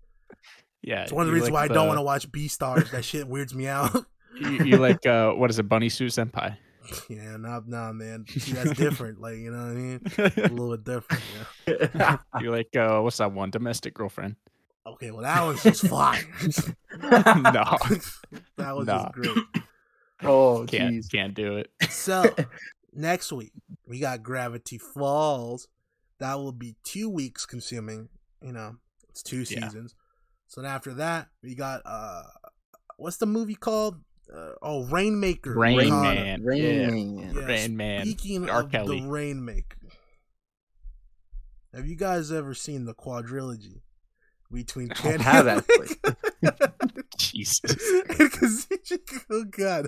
[0.82, 2.92] Yeah, it's one of the reasons like why I don't want to watch Beastars.
[2.92, 4.06] That shit weirds me out.
[4.40, 6.58] you, you like uh what is it bunny suit senpai
[7.10, 8.26] yeah, nah, nah, man.
[8.28, 9.20] See, that's different.
[9.22, 10.02] Like you know what I mean?
[10.18, 11.24] A little bit different.
[11.68, 12.18] Yeah.
[12.42, 14.36] you like uh what's that one domestic girlfriend
[14.88, 16.24] Okay, well that was just fine.
[17.02, 17.64] no
[18.58, 19.04] that was Nah.
[19.04, 19.38] just great.
[20.24, 21.12] oh, can't jeez.
[21.12, 22.34] can't do it So
[22.94, 23.52] next week
[23.88, 25.68] we got Gravity Falls.
[26.20, 28.10] That will be two weeks consuming.
[28.42, 28.76] You know,
[29.10, 29.62] it's two Yeah.
[29.68, 29.96] seasons.
[30.48, 32.24] So then after that we got uh,
[32.98, 34.02] what's the movie called?
[34.34, 35.58] Uh, oh, Rainmaker.
[35.58, 36.22] Rain Okada.
[36.22, 36.44] Man.
[36.44, 36.90] Rain yeah.
[36.90, 37.34] Man.
[37.36, 38.06] Yeah, Rain Man.
[38.06, 38.62] Speaking R.
[38.62, 39.00] of Kelly.
[39.02, 39.78] the Rainmaker,
[41.74, 43.82] have you guys ever seen the quadrilogy
[44.52, 45.66] between I Ken have,
[47.18, 47.62] Jesus.
[48.08, 48.68] Because
[49.32, 49.88] oh god,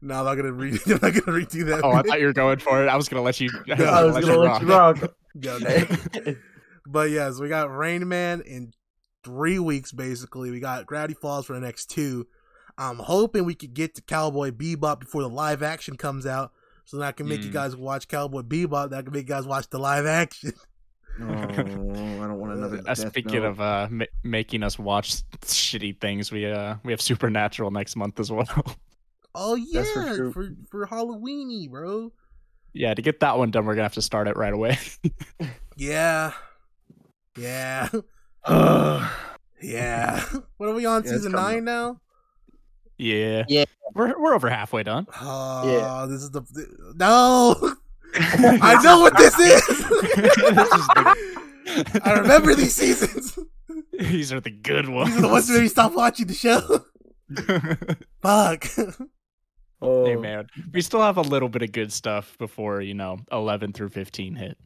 [0.00, 0.80] no, I'm not gonna read.
[0.86, 1.80] I'm not gonna redo that.
[1.84, 2.88] Oh, I thought you were going for it.
[2.88, 3.50] I was gonna let you.
[3.68, 5.02] I was No, I was let gonna you let you rock.
[5.02, 5.14] rock.
[5.34, 6.34] No, no.
[6.86, 8.72] But yes, we got Rain Man in
[9.24, 9.92] three weeks.
[9.92, 12.26] Basically, we got Gravity Falls for the next two.
[12.80, 16.50] I'm hoping we could get to Cowboy Bebop before the live action comes out,
[16.86, 17.52] so that I can make you Mm.
[17.52, 18.90] guys watch Cowboy Bebop.
[18.90, 20.52] That can make you guys watch the live action.
[21.20, 22.78] Oh, I don't want another.
[22.78, 23.44] Uh, Death speaking Note.
[23.50, 28.18] of uh, ma- making us watch shitty things, we uh we have Supernatural next month
[28.20, 28.46] as well.
[29.34, 32.12] Oh yeah, That's for for for, Halloweeny, bro.
[32.72, 34.78] yeah, to get that one done, we're gonna have to start it right away.
[35.76, 36.32] Yeah,
[37.36, 37.88] yeah,
[39.62, 40.22] yeah.
[40.56, 42.00] what are we on Yeah, season coming nine now?
[43.00, 43.64] Yeah, Yeah.
[43.94, 45.06] we're we're over halfway done.
[45.20, 46.42] Oh, this is the
[46.96, 47.56] no.
[48.14, 49.62] I know what this is.
[49.66, 53.38] This is the- I remember these seasons.
[53.98, 55.10] These are the good ones.
[55.10, 56.84] These are the ones that made me stop watching the show.
[58.22, 58.66] Fuck.
[59.80, 63.18] oh, hey man, we still have a little bit of good stuff before you know
[63.30, 64.58] eleven through fifteen hit.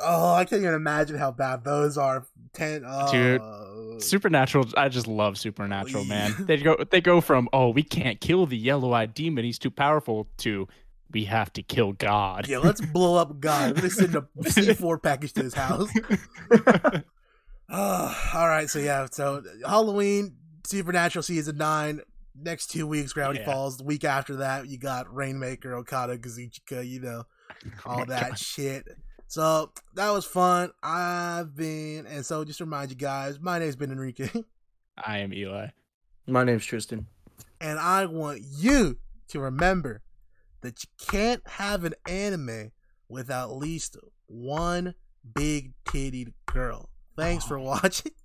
[0.00, 2.26] Oh, I can't even imagine how bad those are.
[2.54, 2.82] Ten.
[2.86, 3.10] Oh.
[3.12, 6.34] Dude, Supernatural, I just love Supernatural, man.
[6.46, 10.28] They go they go from oh we can't kill the yellow-eyed demon, he's too powerful,
[10.38, 10.66] to
[11.10, 12.48] we have to kill God.
[12.48, 13.76] Yeah, let's blow up God.
[13.76, 15.90] Gonna send a C4 package to his house.
[17.74, 20.36] Oh, all right, so yeah, so Halloween,
[20.66, 22.00] Supernatural season nine.
[22.34, 23.46] Next two weeks, Gravity Yeah.
[23.52, 23.76] Falls.
[23.78, 27.24] The week after that, you got Rainmaker, Okada, Kazuchika, you know,
[27.84, 28.38] all Oh that God.
[28.38, 28.88] shit.
[29.32, 30.72] So that was fun.
[30.82, 34.28] I've been, and so just to remind you guys, my name's been Enrique,
[35.02, 35.68] I am Eli.
[36.26, 37.06] My name's Tristan.
[37.58, 40.02] and I want you to remember
[40.60, 42.72] that you can't have an anime
[43.08, 44.94] without at least one
[45.34, 46.90] big titted girl.
[47.16, 48.12] Thanks for watching.